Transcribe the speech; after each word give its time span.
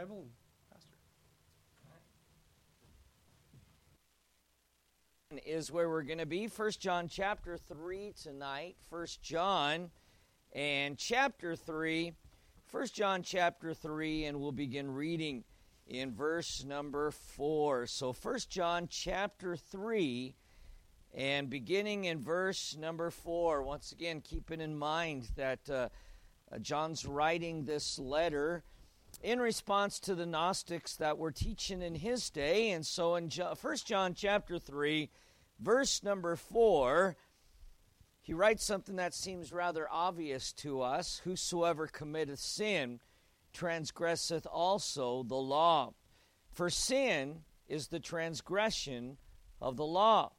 Bible. 0.00 0.24
Pastor. 0.72 0.96
Is 5.44 5.70
where 5.70 5.90
we're 5.90 6.04
going 6.04 6.20
to 6.20 6.24
be. 6.24 6.46
First 6.46 6.80
John 6.80 7.06
chapter 7.06 7.58
3 7.58 8.14
tonight. 8.22 8.76
First 8.88 9.20
John 9.20 9.90
and 10.54 10.96
chapter 10.96 11.54
3. 11.54 12.14
First 12.64 12.94
John 12.94 13.22
chapter 13.22 13.74
3, 13.74 14.24
and 14.24 14.40
we'll 14.40 14.52
begin 14.52 14.90
reading 14.90 15.44
in 15.86 16.14
verse 16.14 16.64
number 16.64 17.10
4. 17.10 17.86
So, 17.86 18.14
First 18.14 18.48
John 18.48 18.88
chapter 18.88 19.54
3, 19.54 20.34
and 21.12 21.50
beginning 21.50 22.06
in 22.06 22.20
verse 22.20 22.74
number 22.74 23.10
4. 23.10 23.62
Once 23.62 23.92
again, 23.92 24.22
keeping 24.22 24.62
in 24.62 24.74
mind 24.78 25.28
that 25.36 25.68
uh, 25.68 25.90
uh, 26.50 26.58
John's 26.58 27.04
writing 27.04 27.66
this 27.66 27.98
letter 27.98 28.64
in 29.22 29.40
response 29.40 29.98
to 30.00 30.14
the 30.14 30.26
Gnostics 30.26 30.96
that 30.96 31.18
were 31.18 31.32
teaching 31.32 31.82
in 31.82 31.94
his 31.94 32.30
day. 32.30 32.70
And 32.70 32.84
so 32.84 33.16
in 33.16 33.30
First 33.56 33.86
John 33.86 34.14
chapter 34.14 34.58
3, 34.58 35.10
verse 35.58 36.02
number 36.02 36.36
4, 36.36 37.16
he 38.20 38.34
writes 38.34 38.64
something 38.64 38.96
that 38.96 39.14
seems 39.14 39.52
rather 39.52 39.86
obvious 39.90 40.52
to 40.54 40.82
us 40.82 41.20
Whosoever 41.24 41.86
committeth 41.86 42.38
sin 42.38 43.00
transgresseth 43.52 44.46
also 44.46 45.22
the 45.22 45.34
law. 45.34 45.94
For 46.50 46.70
sin 46.70 47.42
is 47.68 47.88
the 47.88 48.00
transgression 48.00 49.16
of 49.60 49.76
the 49.76 49.86
law. 49.86 50.32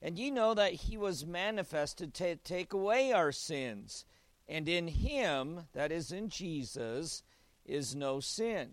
And 0.00 0.18
ye 0.18 0.30
know 0.30 0.54
that 0.54 0.72
he 0.72 0.96
was 0.96 1.24
manifested 1.24 2.14
to 2.14 2.36
take 2.36 2.72
away 2.72 3.12
our 3.12 3.32
sins 3.32 4.04
and 4.48 4.68
in 4.68 4.88
him, 4.88 5.66
that 5.72 5.92
is 5.92 6.12
in 6.12 6.28
Jesus, 6.28 7.22
is 7.64 7.94
no 7.94 8.20
sin. 8.20 8.72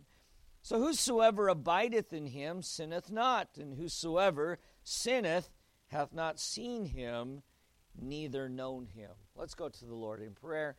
So 0.61 0.79
whosoever 0.79 1.47
abideth 1.47 2.13
in 2.13 2.27
him 2.27 2.61
sinneth 2.61 3.11
not, 3.11 3.57
and 3.57 3.75
whosoever 3.75 4.59
sinneth 4.83 5.49
hath 5.87 6.13
not 6.13 6.39
seen 6.39 6.85
him, 6.85 7.41
neither 7.99 8.49
known 8.49 8.87
him. 8.87 9.11
Let's 9.35 9.55
go 9.55 9.69
to 9.69 9.85
the 9.85 9.95
Lord 9.95 10.21
in 10.21 10.33
prayer. 10.33 10.75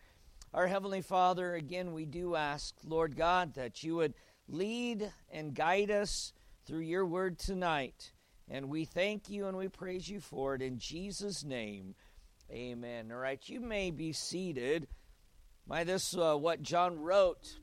Our 0.53 0.67
Heavenly 0.67 1.01
Father, 1.01 1.55
again, 1.55 1.93
we 1.93 2.05
do 2.05 2.35
ask, 2.35 2.75
Lord 2.85 3.17
God, 3.17 3.55
that 3.55 3.83
you 3.83 3.97
would 3.97 4.15
lead 4.49 5.13
and 5.31 5.55
guide 5.55 5.91
us 5.91 6.33
through 6.67 6.81
your 6.81 7.07
word 7.07 7.39
tonight. 7.39 8.13
And 8.49 8.69
we 8.69 8.85
thank 8.85 9.31
you 9.31 9.47
and 9.47 9.57
we 9.57 9.69
praise 9.69 10.09
you 10.09 10.21
for 10.21 10.55
it 10.55 10.63
in 10.63 10.79
Jesus' 10.79 11.45
name. 11.45 11.95
Amen. 12.51 13.13
All 13.13 13.19
right, 13.19 13.41
you 13.49 13.61
may 13.61 13.93
be 13.93 14.13
seated. 14.13 14.89
My, 15.69 15.85
this, 15.85 16.17
uh, 16.17 16.35
what 16.35 16.63
John 16.63 16.99
wrote, 16.99 17.59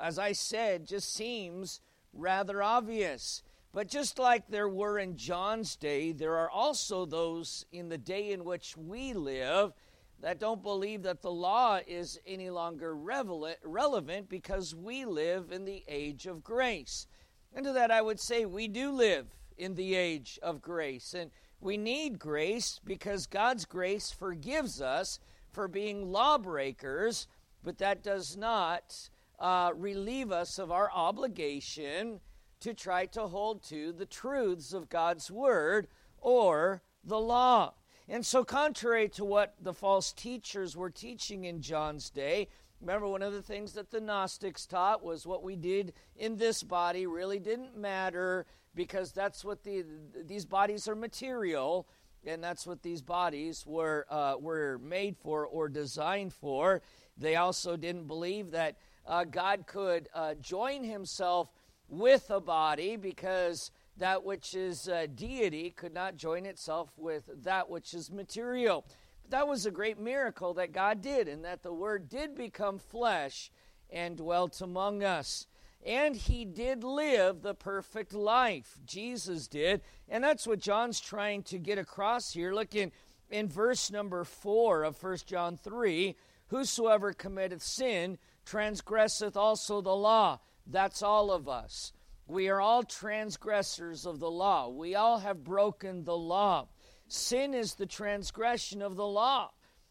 as 0.00 0.18
I 0.18 0.32
said, 0.32 0.86
just 0.86 1.14
seems 1.14 1.80
rather 2.12 2.62
obvious. 2.62 3.42
But 3.72 3.88
just 3.88 4.18
like 4.18 4.48
there 4.48 4.68
were 4.68 4.98
in 4.98 5.16
John's 5.16 5.76
day, 5.76 6.12
there 6.12 6.36
are 6.36 6.50
also 6.50 7.04
those 7.04 7.64
in 7.70 7.88
the 7.88 7.98
day 7.98 8.32
in 8.32 8.44
which 8.44 8.76
we 8.76 9.12
live 9.12 9.72
that 10.20 10.40
don't 10.40 10.62
believe 10.62 11.02
that 11.04 11.22
the 11.22 11.30
law 11.30 11.78
is 11.86 12.18
any 12.26 12.50
longer 12.50 12.94
relevant 12.96 14.28
because 14.28 14.74
we 14.74 15.04
live 15.04 15.52
in 15.52 15.64
the 15.64 15.84
age 15.88 16.26
of 16.26 16.42
grace. 16.44 17.06
And 17.54 17.64
to 17.64 17.72
that, 17.72 17.90
I 17.90 18.02
would 18.02 18.20
say 18.20 18.44
we 18.44 18.68
do 18.68 18.90
live 18.90 19.26
in 19.56 19.74
the 19.74 19.94
age 19.94 20.38
of 20.42 20.60
grace. 20.60 21.14
And 21.14 21.30
we 21.60 21.76
need 21.76 22.18
grace 22.18 22.80
because 22.84 23.26
God's 23.26 23.64
grace 23.64 24.10
forgives 24.10 24.80
us 24.80 25.20
for 25.52 25.68
being 25.68 26.10
lawbreakers, 26.10 27.26
but 27.62 27.78
that 27.78 28.02
does 28.02 28.36
not 28.36 29.10
uh, 29.40 29.72
relieve 29.74 30.30
us 30.30 30.58
of 30.58 30.70
our 30.70 30.90
obligation 30.92 32.20
to 32.60 32.74
try 32.74 33.06
to 33.06 33.22
hold 33.22 33.62
to 33.64 33.92
the 33.92 34.06
truths 34.06 34.72
of 34.72 34.88
God's 34.88 35.30
Word 35.30 35.88
or 36.18 36.82
the 37.02 37.18
law. 37.18 37.72
And 38.08 38.26
so, 38.26 38.44
contrary 38.44 39.08
to 39.10 39.24
what 39.24 39.54
the 39.60 39.72
false 39.72 40.12
teachers 40.12 40.76
were 40.76 40.90
teaching 40.90 41.44
in 41.44 41.62
John's 41.62 42.10
day, 42.10 42.48
remember 42.80 43.06
one 43.06 43.22
of 43.22 43.32
the 43.32 43.42
things 43.42 43.72
that 43.74 43.90
the 43.90 44.00
Gnostics 44.00 44.66
taught 44.66 45.02
was 45.02 45.26
what 45.26 45.42
we 45.42 45.56
did 45.56 45.94
in 46.16 46.36
this 46.36 46.62
body 46.62 47.06
really 47.06 47.38
didn't 47.38 47.76
matter 47.76 48.46
because 48.74 49.12
that's 49.12 49.44
what 49.44 49.64
the 49.64 49.84
these 50.26 50.44
bodies 50.44 50.86
are 50.88 50.94
material 50.94 51.88
and 52.26 52.42
that's 52.42 52.66
what 52.66 52.82
these 52.82 53.00
bodies 53.00 53.64
were 53.66 54.06
uh, 54.10 54.34
were 54.38 54.78
made 54.82 55.16
for 55.16 55.46
or 55.46 55.68
designed 55.68 56.32
for. 56.32 56.82
They 57.16 57.36
also 57.36 57.76
didn't 57.76 58.06
believe 58.06 58.50
that 58.50 58.76
uh, 59.06 59.24
God 59.24 59.66
could 59.66 60.08
uh, 60.14 60.34
join 60.34 60.84
Himself 60.84 61.52
with 61.88 62.30
a 62.30 62.40
body 62.40 62.96
because 62.96 63.70
that 63.96 64.24
which 64.24 64.54
is 64.54 64.88
uh, 64.88 65.06
deity 65.14 65.70
could 65.70 65.92
not 65.92 66.16
join 66.16 66.46
itself 66.46 66.90
with 66.96 67.28
that 67.42 67.68
which 67.68 67.94
is 67.94 68.10
material. 68.10 68.84
But 69.22 69.30
that 69.32 69.48
was 69.48 69.66
a 69.66 69.70
great 69.70 69.98
miracle 69.98 70.54
that 70.54 70.72
God 70.72 71.02
did, 71.02 71.28
and 71.28 71.44
that 71.44 71.62
the 71.62 71.72
Word 71.72 72.08
did 72.08 72.34
become 72.34 72.78
flesh 72.78 73.50
and 73.90 74.16
dwelt 74.16 74.60
among 74.60 75.02
us. 75.02 75.46
And 75.84 76.14
he 76.14 76.44
did 76.44 76.84
live 76.84 77.40
the 77.40 77.54
perfect 77.54 78.12
life. 78.12 78.78
Jesus 78.84 79.48
did. 79.48 79.80
And 80.08 80.22
that's 80.22 80.46
what 80.46 80.58
John's 80.58 81.00
trying 81.00 81.42
to 81.44 81.58
get 81.58 81.78
across 81.78 82.32
here. 82.32 82.52
Look 82.52 82.74
in, 82.74 82.92
in 83.30 83.48
verse 83.48 83.90
number 83.90 84.22
4 84.24 84.84
of 84.84 85.02
1 85.02 85.18
John 85.26 85.56
3 85.56 86.16
Whosoever 86.50 87.12
committeth 87.12 87.62
sin 87.62 88.18
transgresseth 88.50 89.36
also 89.36 89.80
the 89.80 89.94
law. 89.94 90.40
That's 90.66 91.02
all 91.02 91.30
of 91.30 91.48
us. 91.48 91.92
We 92.26 92.48
are 92.48 92.60
all 92.60 92.82
transgressors 92.82 94.04
of 94.04 94.18
the 94.18 94.30
law. 94.30 94.68
We 94.68 94.96
all 94.96 95.20
have 95.20 95.44
broken 95.44 96.02
the 96.02 96.16
law. 96.16 96.66
Sin 97.06 97.54
is 97.54 97.74
the 97.74 97.86
transgression 97.86 98.82
of 98.82 98.96
the 98.96 99.06
law. 99.06 99.50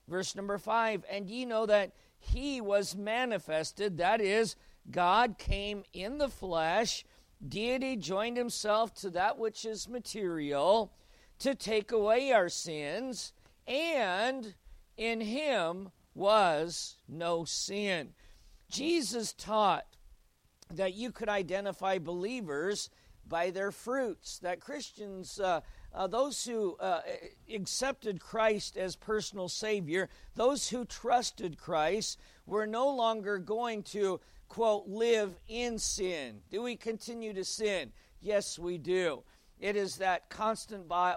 Verse 0.09 0.35
number 0.35 0.57
5 0.57 1.05
And 1.09 1.29
ye 1.29 1.45
know 1.45 1.65
that 1.67 1.93
he 2.19 2.59
was 2.59 2.97
manifested, 2.97 3.97
that 3.97 4.19
is, 4.19 4.57
God 4.91 5.37
came 5.37 5.83
in 5.93 6.17
the 6.17 6.27
flesh, 6.27 7.05
deity 7.47 7.95
joined 7.95 8.35
himself 8.35 8.93
to 8.95 9.09
that 9.11 9.37
which 9.37 9.63
is 9.63 9.87
material 9.87 10.91
to 11.39 11.55
take 11.55 11.93
away 11.93 12.33
our 12.33 12.49
sins, 12.49 13.31
and 13.65 14.55
in 14.97 15.21
him 15.21 15.91
was 16.13 16.97
no 17.07 17.45
sin. 17.45 18.09
Jesus 18.69 19.33
taught 19.33 19.85
that 20.71 20.93
you 20.93 21.11
could 21.11 21.29
identify 21.29 21.97
believers 21.97 22.89
by 23.27 23.51
their 23.51 23.71
fruits, 23.71 24.39
that 24.39 24.59
Christians, 24.59 25.39
uh, 25.39 25.61
uh, 25.93 26.07
those 26.07 26.45
who 26.45 26.75
uh, 26.79 27.01
accepted 27.53 28.19
Christ 28.19 28.77
as 28.77 28.95
personal 28.95 29.49
Savior, 29.49 30.09
those 30.35 30.69
who 30.69 30.85
trusted 30.85 31.57
Christ, 31.57 32.19
were 32.45 32.65
no 32.65 32.89
longer 32.89 33.37
going 33.37 33.83
to 33.83 34.19
quote, 34.49 34.87
live 34.87 35.35
in 35.47 35.79
sin. 35.79 36.41
Do 36.49 36.61
we 36.63 36.75
continue 36.75 37.33
to 37.33 37.45
sin? 37.45 37.91
Yes, 38.19 38.59
we 38.59 38.77
do. 38.77 39.23
It 39.59 39.75
is 39.75 39.97
that 39.97 40.29
constant 40.29 40.85
uh, 40.89 41.15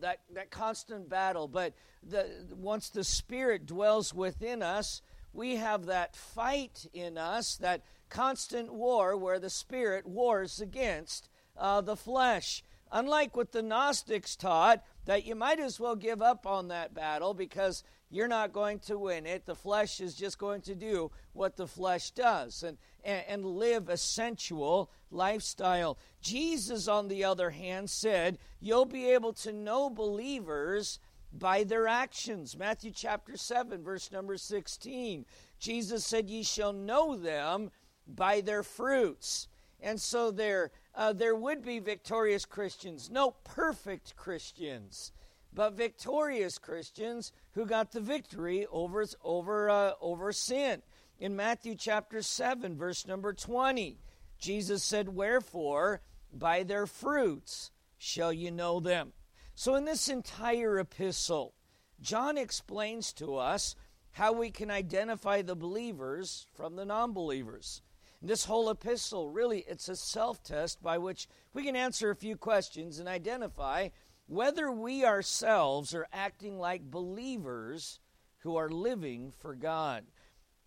that 0.00 0.20
that 0.34 0.50
constant 0.50 1.08
battle. 1.08 1.48
But 1.48 1.74
the, 2.02 2.26
once 2.54 2.90
the 2.90 3.04
Spirit 3.04 3.66
dwells 3.66 4.12
within 4.12 4.62
us, 4.62 5.00
we 5.34 5.56
have 5.56 5.86
that 5.86 6.14
fight 6.16 6.86
in 6.94 7.18
us, 7.18 7.56
that 7.56 7.82
constant 8.08 8.72
war 8.72 9.16
where 9.16 9.40
the 9.40 9.50
Spirit 9.50 10.06
wars 10.06 10.60
against 10.60 11.28
uh, 11.58 11.80
the 11.80 11.96
flesh. 11.96 12.62
Unlike 12.92 13.36
what 13.36 13.50
the 13.50 13.62
Gnostics 13.62 14.36
taught, 14.36 14.84
that 15.06 15.26
you 15.26 15.34
might 15.34 15.58
as 15.58 15.80
well 15.80 15.96
give 15.96 16.22
up 16.22 16.46
on 16.46 16.68
that 16.68 16.94
battle 16.94 17.34
because 17.34 17.82
you're 18.10 18.28
not 18.28 18.52
going 18.52 18.78
to 18.80 18.96
win 18.96 19.26
it. 19.26 19.44
The 19.44 19.56
flesh 19.56 20.00
is 20.00 20.14
just 20.14 20.38
going 20.38 20.60
to 20.62 20.74
do 20.76 21.10
what 21.32 21.56
the 21.56 21.66
flesh 21.66 22.12
does 22.12 22.62
and, 22.62 22.78
and, 23.02 23.24
and 23.26 23.44
live 23.44 23.88
a 23.88 23.96
sensual 23.96 24.92
lifestyle. 25.10 25.98
Jesus, 26.20 26.86
on 26.86 27.08
the 27.08 27.24
other 27.24 27.50
hand, 27.50 27.90
said, 27.90 28.38
You'll 28.60 28.84
be 28.84 29.10
able 29.10 29.32
to 29.32 29.52
know 29.52 29.90
believers 29.90 31.00
by 31.36 31.64
their 31.64 31.86
actions. 31.88 32.56
Matthew 32.56 32.92
chapter 32.94 33.36
7, 33.36 33.82
verse 33.82 34.10
number 34.12 34.36
16. 34.36 35.26
Jesus 35.58 36.06
said, 36.06 36.30
Ye 36.30 36.42
shall 36.42 36.72
know 36.72 37.16
them 37.16 37.70
by 38.06 38.40
their 38.40 38.62
fruits. 38.62 39.48
And 39.80 40.00
so 40.00 40.30
there, 40.30 40.70
uh, 40.94 41.12
there 41.12 41.34
would 41.34 41.62
be 41.62 41.78
victorious 41.78 42.44
Christians, 42.44 43.10
no 43.10 43.32
perfect 43.44 44.16
Christians 44.16 45.12
but 45.54 45.74
victorious 45.74 46.58
Christians 46.58 47.32
who 47.52 47.64
got 47.64 47.92
the 47.92 48.00
victory 48.00 48.66
over, 48.70 49.04
over, 49.22 49.70
uh, 49.70 49.92
over 50.00 50.32
sin. 50.32 50.82
In 51.20 51.36
Matthew 51.36 51.76
chapter 51.76 52.22
7, 52.22 52.76
verse 52.76 53.06
number 53.06 53.32
20, 53.32 53.98
Jesus 54.38 54.82
said, 54.82 55.08
Wherefore, 55.08 56.00
by 56.32 56.64
their 56.64 56.86
fruits 56.86 57.70
shall 57.96 58.32
you 58.32 58.50
know 58.50 58.80
them. 58.80 59.12
So, 59.56 59.76
in 59.76 59.84
this 59.84 60.08
entire 60.08 60.78
epistle, 60.80 61.54
John 62.00 62.36
explains 62.36 63.12
to 63.14 63.36
us 63.36 63.76
how 64.12 64.32
we 64.32 64.50
can 64.50 64.70
identify 64.70 65.42
the 65.42 65.54
believers 65.54 66.46
from 66.54 66.76
the 66.76 66.84
non 66.84 67.12
believers. 67.12 67.82
This 68.20 68.46
whole 68.46 68.70
epistle, 68.70 69.30
really, 69.30 69.64
it's 69.68 69.88
a 69.88 69.96
self 69.96 70.42
test 70.42 70.82
by 70.82 70.98
which 70.98 71.28
we 71.52 71.62
can 71.62 71.76
answer 71.76 72.10
a 72.10 72.16
few 72.16 72.36
questions 72.36 72.98
and 72.98 73.08
identify 73.08 73.90
whether 74.26 74.72
we 74.72 75.04
ourselves 75.04 75.94
are 75.94 76.08
acting 76.12 76.58
like 76.58 76.90
believers 76.90 78.00
who 78.38 78.56
are 78.56 78.70
living 78.70 79.32
for 79.38 79.54
God. 79.54 80.04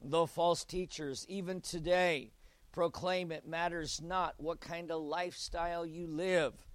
Though 0.01 0.27
false 0.27 0.63
teachers, 0.63 1.25
even 1.27 1.61
today, 1.61 2.31
proclaim 2.71 3.31
it 3.31 3.47
matters 3.47 4.01
not 4.01 4.35
what 4.37 4.59
kind 4.59 4.91
of 4.91 5.01
lifestyle 5.01 5.85
you 5.85 6.07
live. 6.07 6.66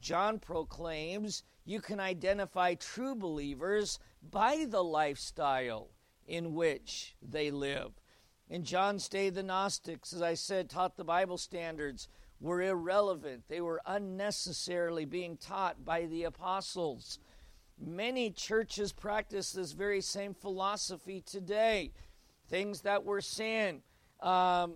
John 0.00 0.38
proclaims 0.38 1.42
you 1.64 1.80
can 1.80 2.00
identify 2.00 2.74
true 2.74 3.14
believers 3.14 3.98
by 4.22 4.66
the 4.68 4.82
lifestyle 4.82 5.90
in 6.26 6.54
which 6.54 7.16
they 7.22 7.50
live. 7.50 7.92
In 8.48 8.64
John's 8.64 9.08
day, 9.08 9.28
the 9.30 9.42
Gnostics, 9.42 10.12
as 10.12 10.22
I 10.22 10.34
said, 10.34 10.70
taught 10.70 10.96
the 10.96 11.04
Bible 11.04 11.36
standards 11.36 12.08
were 12.40 12.62
irrelevant. 12.62 13.44
They 13.48 13.60
were 13.60 13.82
unnecessarily 13.84 15.04
being 15.04 15.36
taught 15.36 15.84
by 15.84 16.06
the 16.06 16.24
apostles. 16.24 17.18
Many 17.78 18.30
churches 18.30 18.92
practice 18.92 19.52
this 19.52 19.72
very 19.72 20.00
same 20.00 20.34
philosophy 20.34 21.20
today. 21.20 21.92
Things 22.48 22.80
that 22.82 23.04
were 23.04 23.20
sin 23.20 23.82
um, 24.20 24.74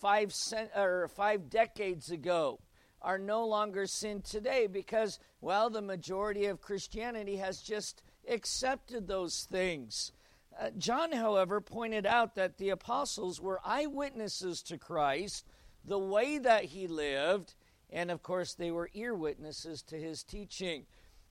five, 0.00 0.32
cent, 0.32 0.70
or 0.76 1.08
five 1.08 1.50
decades 1.50 2.10
ago 2.10 2.60
are 3.04 3.18
no 3.18 3.46
longer 3.46 3.86
sin 3.86 4.22
today 4.22 4.66
because, 4.66 5.20
well, 5.40 5.68
the 5.68 5.82
majority 5.82 6.46
of 6.46 6.62
Christianity 6.62 7.36
has 7.36 7.60
just 7.60 8.02
accepted 8.28 9.06
those 9.06 9.46
things. 9.50 10.10
Uh, 10.58 10.70
John, 10.78 11.12
however, 11.12 11.60
pointed 11.60 12.06
out 12.06 12.34
that 12.36 12.56
the 12.56 12.70
apostles 12.70 13.40
were 13.40 13.60
eyewitnesses 13.64 14.62
to 14.62 14.78
Christ, 14.78 15.46
the 15.84 15.98
way 15.98 16.38
that 16.38 16.64
he 16.64 16.86
lived, 16.86 17.54
and 17.90 18.10
of 18.10 18.22
course, 18.22 18.54
they 18.54 18.70
were 18.70 18.88
ear 18.94 19.14
witnesses 19.14 19.82
to 19.82 19.96
his 19.96 20.22
teaching. 20.22 20.86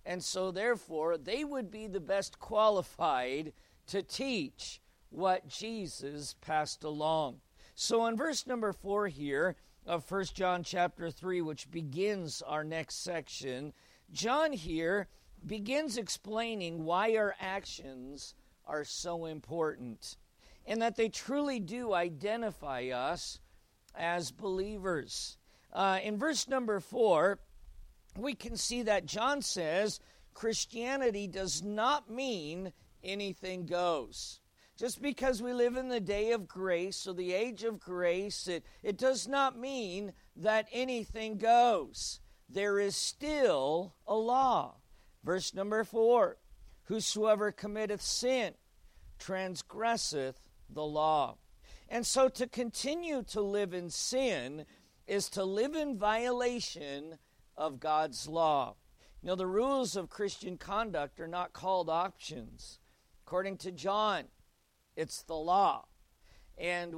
And 0.06 0.24
so, 0.24 0.52
therefore, 0.52 1.18
they 1.18 1.44
would 1.44 1.72
be 1.72 1.88
the 1.88 2.00
best 2.00 2.38
qualified 2.38 3.54
to 3.88 4.04
teach 4.04 4.80
what 5.10 5.48
Jesus 5.48 6.36
passed 6.42 6.84
along. 6.84 7.42
So, 7.74 8.06
in 8.06 8.16
verse 8.16 8.46
number 8.46 8.74
four 8.74 9.08
here 9.08 9.56
of 9.86 10.06
First 10.06 10.36
John 10.36 10.64
chapter 10.64 11.12
3, 11.12 11.42
which 11.42 11.70
begins 11.70 12.42
our 12.42 12.64
next 12.64 13.04
section, 13.04 13.74
John 14.12 14.54
here 14.54 15.08
begins 15.46 15.98
explaining 15.98 16.86
why 16.86 17.16
our 17.16 17.36
actions 17.40 18.36
are 18.66 18.86
so 18.86 19.26
important 19.26 20.18
and 20.66 20.82
that 20.82 20.96
they 20.96 21.10
truly 21.10 21.60
do 21.60 21.94
identify 21.94 22.88
us 22.88 23.40
as 23.96 24.32
believers. 24.32 25.38
Uh, 25.72 26.00
in 26.04 26.18
verse 26.18 26.48
number 26.48 26.80
four, 26.80 27.40
we 28.18 28.34
can 28.34 28.56
see 28.56 28.84
that 28.84 29.06
John 29.06 29.42
says 29.42 30.00
Christianity 30.34 31.28
does 31.28 31.62
not 31.62 32.10
mean 32.10 32.72
anything 33.04 33.66
goes. 33.66 34.40
Just 34.78 35.02
because 35.02 35.42
we 35.42 35.54
live 35.54 35.78
in 35.78 35.90
the 35.90 36.00
day 36.00 36.32
of 36.32 36.48
grace 36.48 37.06
or 37.08 37.14
the 37.14 37.34
age 37.34 37.64
of 37.64 37.80
grace, 37.80 38.48
it, 38.48 38.66
it 38.82 38.98
does 38.98 39.28
not 39.28 39.58
mean 39.58 40.14
that 40.36 40.68
anything 40.72 41.38
goes. 41.38 42.20
There 42.50 42.80
is 42.80 42.96
still 42.96 43.94
a 44.08 44.16
law. 44.16 44.78
Verse 45.24 45.54
number 45.54 45.84
four 45.84 46.38
Whosoever 46.88 47.52
committeth 47.52 48.02
sin 48.02 48.56
transgresseth 49.18 50.50
the 50.70 50.84
law. 50.84 51.38
And 51.88 52.06
so 52.06 52.28
to 52.30 52.48
continue 52.48 53.24
to 53.30 53.42
live 53.42 53.74
in 53.74 53.90
sin 53.90 54.66
is 55.08 55.30
to 55.30 55.44
live 55.44 55.76
in 55.76 55.98
violation 55.98 57.20
of 57.56 57.80
God's 57.80 58.28
law. 58.28 58.76
You 59.22 59.28
know, 59.28 59.36
the 59.36 59.48
rules 59.48 59.96
of 59.96 60.10
Christian 60.10 60.58
conduct 60.58 61.20
are 61.20 61.28
not 61.28 61.54
called 61.54 61.90
options. 61.90 62.80
According 63.26 63.58
to 63.58 63.72
John, 63.72 64.26
it's 64.96 65.24
the 65.24 65.36
law. 65.36 65.86
And 66.58 66.96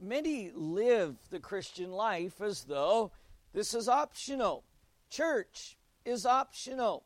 many 0.00 0.50
live 0.54 1.16
the 1.30 1.40
Christian 1.40 1.90
life 1.90 2.40
as 2.40 2.64
though 2.64 3.12
this 3.52 3.74
is 3.74 3.88
optional. 3.88 4.64
Church 5.10 5.76
is 6.04 6.24
optional. 6.24 7.04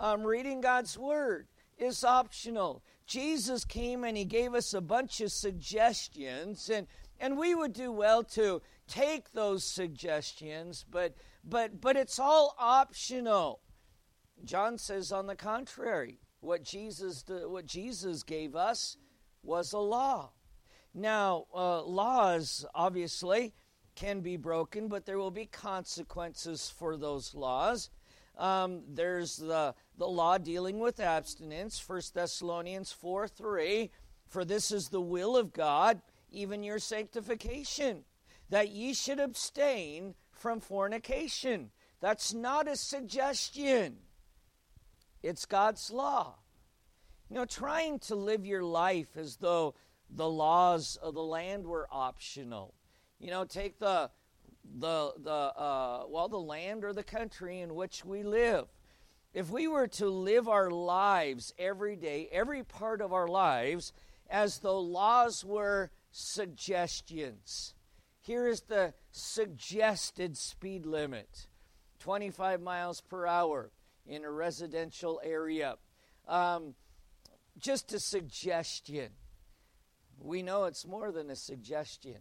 Um, 0.00 0.22
reading 0.22 0.60
God's 0.60 0.98
Word 0.98 1.46
is 1.78 2.02
optional. 2.02 2.82
Jesus 3.06 3.64
came 3.64 4.04
and 4.04 4.16
he 4.16 4.24
gave 4.24 4.54
us 4.54 4.74
a 4.74 4.80
bunch 4.80 5.20
of 5.20 5.30
suggestions, 5.30 6.70
and, 6.70 6.86
and 7.20 7.36
we 7.36 7.54
would 7.54 7.72
do 7.72 7.92
well 7.92 8.22
to 8.24 8.62
take 8.88 9.32
those 9.32 9.64
suggestions, 9.64 10.84
but, 10.90 11.14
but, 11.44 11.80
but 11.80 11.96
it's 11.96 12.18
all 12.18 12.54
optional. 12.58 13.60
John 14.44 14.78
says, 14.78 15.12
on 15.12 15.26
the 15.26 15.36
contrary, 15.36 16.20
what 16.40 16.64
Jesus, 16.64 17.24
what 17.28 17.66
Jesus 17.66 18.22
gave 18.22 18.56
us 18.56 18.96
was 19.42 19.72
a 19.72 19.78
law. 19.78 20.30
Now, 20.94 21.46
uh, 21.54 21.82
laws 21.82 22.66
obviously 22.74 23.54
can 23.94 24.20
be 24.20 24.36
broken, 24.36 24.88
but 24.88 25.06
there 25.06 25.18
will 25.18 25.30
be 25.30 25.46
consequences 25.46 26.70
for 26.70 26.96
those 26.96 27.34
laws. 27.34 27.90
Um, 28.38 28.82
there's 28.88 29.36
the, 29.36 29.74
the 29.98 30.08
law 30.08 30.38
dealing 30.38 30.78
with 30.78 31.00
abstinence, 31.00 31.82
1 31.86 32.00
Thessalonians 32.14 32.92
4 32.92 33.28
3. 33.28 33.90
For 34.28 34.44
this 34.44 34.70
is 34.70 34.88
the 34.88 35.00
will 35.00 35.36
of 35.36 35.52
God, 35.52 36.00
even 36.30 36.62
your 36.62 36.78
sanctification, 36.78 38.04
that 38.48 38.70
ye 38.70 38.94
should 38.94 39.20
abstain 39.20 40.14
from 40.30 40.60
fornication. 40.60 41.70
That's 42.00 42.32
not 42.32 42.66
a 42.66 42.76
suggestion, 42.76 43.98
it's 45.22 45.44
God's 45.44 45.90
law. 45.90 46.36
You 47.32 47.38
know, 47.38 47.46
trying 47.46 47.98
to 48.00 48.14
live 48.14 48.44
your 48.44 48.62
life 48.62 49.16
as 49.16 49.36
though 49.36 49.74
the 50.10 50.28
laws 50.28 50.98
of 51.02 51.14
the 51.14 51.22
land 51.22 51.66
were 51.66 51.88
optional. 51.90 52.74
You 53.18 53.30
know, 53.30 53.46
take 53.46 53.78
the 53.78 54.10
the 54.78 55.14
the 55.16 55.30
uh, 55.30 56.04
well 56.10 56.28
the 56.28 56.36
land 56.36 56.84
or 56.84 56.92
the 56.92 57.02
country 57.02 57.60
in 57.60 57.74
which 57.74 58.04
we 58.04 58.22
live. 58.22 58.66
If 59.32 59.48
we 59.48 59.66
were 59.66 59.86
to 59.86 60.10
live 60.10 60.46
our 60.46 60.70
lives 60.70 61.54
every 61.58 61.96
day, 61.96 62.28
every 62.30 62.64
part 62.64 63.00
of 63.00 63.14
our 63.14 63.28
lives, 63.28 63.94
as 64.28 64.58
though 64.58 64.80
laws 64.80 65.42
were 65.42 65.90
suggestions. 66.10 67.72
Here 68.20 68.46
is 68.46 68.60
the 68.60 68.92
suggested 69.10 70.36
speed 70.36 70.84
limit 70.84 71.46
25 72.00 72.60
miles 72.60 73.00
per 73.00 73.26
hour 73.26 73.72
in 74.06 74.22
a 74.22 74.30
residential 74.30 75.18
area. 75.24 75.76
Um, 76.28 76.74
just 77.62 77.92
a 77.92 78.00
suggestion. 78.00 79.10
We 80.18 80.42
know 80.42 80.64
it's 80.64 80.86
more 80.86 81.12
than 81.12 81.30
a 81.30 81.36
suggestion. 81.36 82.18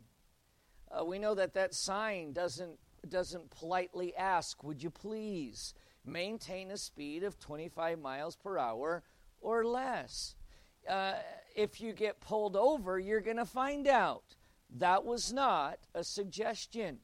Uh, 0.89 1.03
we 1.03 1.19
know 1.19 1.36
that 1.36 1.55
that 1.55 1.74
sign 1.74 2.31
doesn't 2.31 2.79
doesn't 3.10 3.50
politely 3.50 4.15
ask, 4.15 4.63
"Would 4.63 4.83
you 4.83 4.91
please 4.91 5.74
maintain 6.05 6.69
a 6.69 6.77
speed 6.77 7.24
of 7.24 7.39
25 7.39 8.00
miles 8.00 8.36
per 8.36 8.60
hour 8.60 9.03
or 9.39 9.65
less?" 9.65 10.36
Uh, 10.88 11.15
if 11.55 11.81
you 11.81 11.93
get 11.93 12.21
pulled 12.21 12.55
over, 12.55 13.00
you're 13.00 13.21
going 13.21 13.38
to 13.38 13.45
find 13.45 13.88
out 13.88 14.36
that 14.69 15.03
was 15.03 15.33
not 15.33 15.79
a 15.93 16.03
suggestion, 16.03 17.00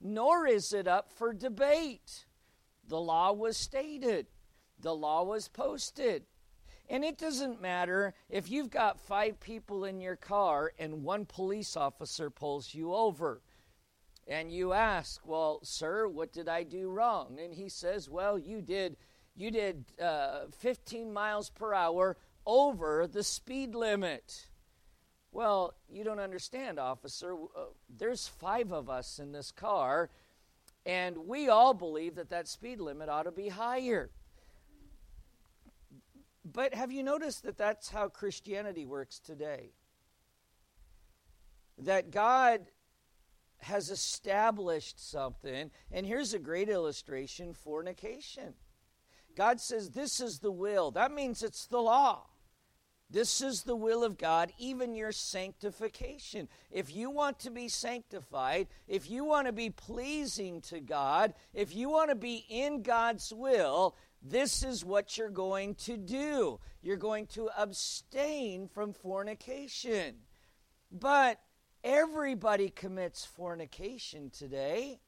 nor 0.00 0.46
is 0.46 0.72
it 0.72 0.88
up 0.88 1.12
for 1.12 1.32
debate. 1.32 2.26
The 2.84 3.00
law 3.00 3.32
was 3.32 3.56
stated, 3.56 4.26
the 4.78 4.94
law 4.94 5.22
was 5.22 5.48
posted. 5.48 6.26
And 6.88 7.04
it 7.04 7.18
doesn't 7.18 7.60
matter 7.60 8.14
if 8.28 8.50
you've 8.50 8.70
got 8.70 9.00
five 9.00 9.40
people 9.40 9.84
in 9.84 10.00
your 10.00 10.16
car 10.16 10.72
and 10.78 11.02
one 11.02 11.24
police 11.24 11.76
officer 11.76 12.30
pulls 12.30 12.74
you 12.74 12.94
over. 12.94 13.42
And 14.28 14.52
you 14.52 14.72
ask, 14.72 15.26
"Well, 15.26 15.60
sir, 15.62 16.06
what 16.08 16.32
did 16.32 16.48
I 16.48 16.62
do 16.62 16.90
wrong?" 16.90 17.38
And 17.40 17.54
he 17.54 17.68
says, 17.68 18.08
"Well, 18.08 18.38
you 18.38 18.60
did 18.60 18.96
you 19.34 19.50
did 19.50 19.84
uh, 20.00 20.46
15 20.58 21.12
miles 21.12 21.50
per 21.50 21.74
hour 21.74 22.16
over 22.44 23.06
the 23.06 23.22
speed 23.22 23.74
limit." 23.74 24.48
Well, 25.32 25.74
you 25.88 26.02
don't 26.02 26.18
understand, 26.18 26.78
officer. 26.78 27.34
Uh, 27.34 27.66
there's 27.88 28.26
five 28.26 28.72
of 28.72 28.88
us 28.88 29.18
in 29.18 29.32
this 29.32 29.52
car, 29.52 30.10
and 30.86 31.18
we 31.26 31.48
all 31.48 31.74
believe 31.74 32.14
that 32.14 32.30
that 32.30 32.48
speed 32.48 32.80
limit 32.80 33.08
ought 33.08 33.24
to 33.24 33.32
be 33.32 33.48
higher. 33.48 34.10
But 36.52 36.74
have 36.74 36.92
you 36.92 37.02
noticed 37.02 37.42
that 37.42 37.58
that's 37.58 37.90
how 37.90 38.08
Christianity 38.08 38.86
works 38.86 39.18
today? 39.18 39.72
That 41.78 42.12
God 42.12 42.66
has 43.58 43.90
established 43.90 45.10
something, 45.10 45.70
and 45.90 46.06
here's 46.06 46.34
a 46.34 46.38
great 46.38 46.68
illustration 46.68 47.52
fornication. 47.52 48.54
God 49.34 49.60
says, 49.60 49.90
This 49.90 50.20
is 50.20 50.38
the 50.38 50.52
will. 50.52 50.92
That 50.92 51.10
means 51.10 51.42
it's 51.42 51.66
the 51.66 51.80
law. 51.80 52.26
This 53.08 53.40
is 53.40 53.62
the 53.62 53.76
will 53.76 54.02
of 54.02 54.18
God, 54.18 54.52
even 54.58 54.94
your 54.94 55.12
sanctification. 55.12 56.48
If 56.72 56.94
you 56.94 57.08
want 57.10 57.38
to 57.40 57.50
be 57.50 57.68
sanctified, 57.68 58.66
if 58.88 59.08
you 59.08 59.24
want 59.24 59.46
to 59.46 59.52
be 59.52 59.70
pleasing 59.70 60.60
to 60.62 60.80
God, 60.80 61.34
if 61.54 61.74
you 61.74 61.88
want 61.88 62.10
to 62.10 62.16
be 62.16 62.44
in 62.48 62.82
God's 62.82 63.32
will, 63.32 63.94
this 64.28 64.62
is 64.62 64.84
what 64.84 65.16
you're 65.16 65.30
going 65.30 65.74
to 65.76 65.96
do. 65.96 66.60
You're 66.82 66.96
going 66.96 67.26
to 67.28 67.48
abstain 67.56 68.68
from 68.68 68.92
fornication. 68.92 70.16
But 70.90 71.40
everybody 71.84 72.70
commits 72.70 73.24
fornication 73.24 74.30
today. 74.30 75.00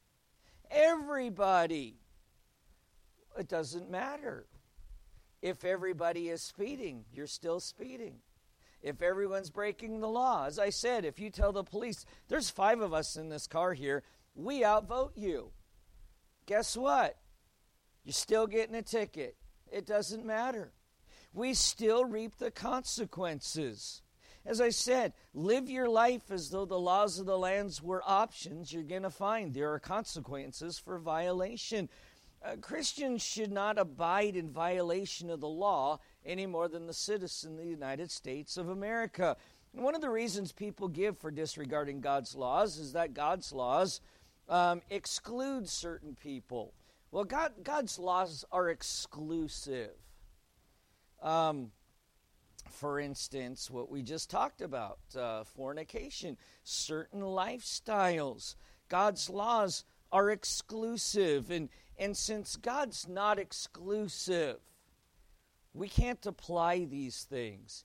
Everybody. 0.70 1.96
It 3.38 3.48
doesn't 3.48 3.90
matter. 3.90 4.46
If 5.40 5.64
everybody 5.64 6.28
is 6.28 6.42
speeding, 6.42 7.04
you're 7.12 7.26
still 7.26 7.60
speeding. 7.60 8.16
If 8.82 9.02
everyone's 9.02 9.50
breaking 9.50 10.00
the 10.00 10.08
law, 10.08 10.46
as 10.46 10.58
I 10.58 10.70
said, 10.70 11.04
if 11.04 11.18
you 11.18 11.30
tell 11.30 11.52
the 11.52 11.64
police, 11.64 12.04
there's 12.28 12.50
five 12.50 12.80
of 12.80 12.94
us 12.94 13.16
in 13.16 13.28
this 13.28 13.46
car 13.46 13.72
here, 13.74 14.02
we 14.34 14.64
outvote 14.64 15.16
you. 15.16 15.50
Guess 16.46 16.76
what? 16.76 17.16
You're 18.04 18.12
still 18.12 18.46
getting 18.46 18.74
a 18.74 18.82
ticket. 18.82 19.36
It 19.70 19.86
doesn't 19.86 20.24
matter. 20.24 20.72
We 21.34 21.54
still 21.54 22.04
reap 22.04 22.38
the 22.38 22.50
consequences. 22.50 24.02
As 24.46 24.60
I 24.60 24.70
said, 24.70 25.12
live 25.34 25.68
your 25.68 25.88
life 25.88 26.30
as 26.30 26.48
though 26.48 26.64
the 26.64 26.78
laws 26.78 27.18
of 27.18 27.26
the 27.26 27.36
lands 27.36 27.82
were 27.82 28.02
options. 28.06 28.72
You're 28.72 28.82
going 28.82 29.02
to 29.02 29.10
find 29.10 29.52
there 29.52 29.72
are 29.72 29.78
consequences 29.78 30.78
for 30.78 30.98
violation. 30.98 31.90
Uh, 32.42 32.56
Christians 32.60 33.22
should 33.22 33.52
not 33.52 33.78
abide 33.78 34.36
in 34.36 34.50
violation 34.50 35.28
of 35.28 35.40
the 35.40 35.48
law 35.48 35.98
any 36.24 36.46
more 36.46 36.68
than 36.68 36.86
the 36.86 36.94
citizen 36.94 37.52
of 37.52 37.58
the 37.58 37.70
United 37.70 38.10
States 38.10 38.56
of 38.56 38.68
America. 38.68 39.36
And 39.74 39.82
one 39.82 39.94
of 39.94 40.00
the 40.00 40.10
reasons 40.10 40.52
people 40.52 40.88
give 40.88 41.18
for 41.18 41.30
disregarding 41.30 42.00
God's 42.00 42.34
laws 42.34 42.78
is 42.78 42.92
that 42.92 43.12
God's 43.12 43.52
laws 43.52 44.00
um, 44.48 44.80
exclude 44.88 45.68
certain 45.68 46.16
people. 46.22 46.72
Well, 47.10 47.24
God, 47.24 47.52
God's 47.62 47.98
laws 47.98 48.44
are 48.52 48.68
exclusive. 48.68 49.92
Um, 51.22 51.70
for 52.70 53.00
instance, 53.00 53.70
what 53.70 53.90
we 53.90 54.02
just 54.02 54.30
talked 54.30 54.60
about 54.60 54.98
uh, 55.18 55.44
fornication, 55.44 56.36
certain 56.64 57.22
lifestyles. 57.22 58.56
God's 58.88 59.30
laws 59.30 59.84
are 60.12 60.30
exclusive. 60.30 61.50
And, 61.50 61.70
and 61.98 62.16
since 62.16 62.56
God's 62.56 63.08
not 63.08 63.38
exclusive, 63.38 64.58
we 65.72 65.88
can't 65.88 66.24
apply 66.26 66.84
these 66.84 67.24
things. 67.24 67.84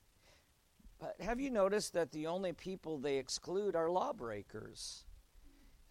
But 1.00 1.16
have 1.20 1.40
you 1.40 1.50
noticed 1.50 1.94
that 1.94 2.12
the 2.12 2.26
only 2.26 2.52
people 2.52 2.98
they 2.98 3.16
exclude 3.16 3.74
are 3.74 3.90
lawbreakers? 3.90 5.04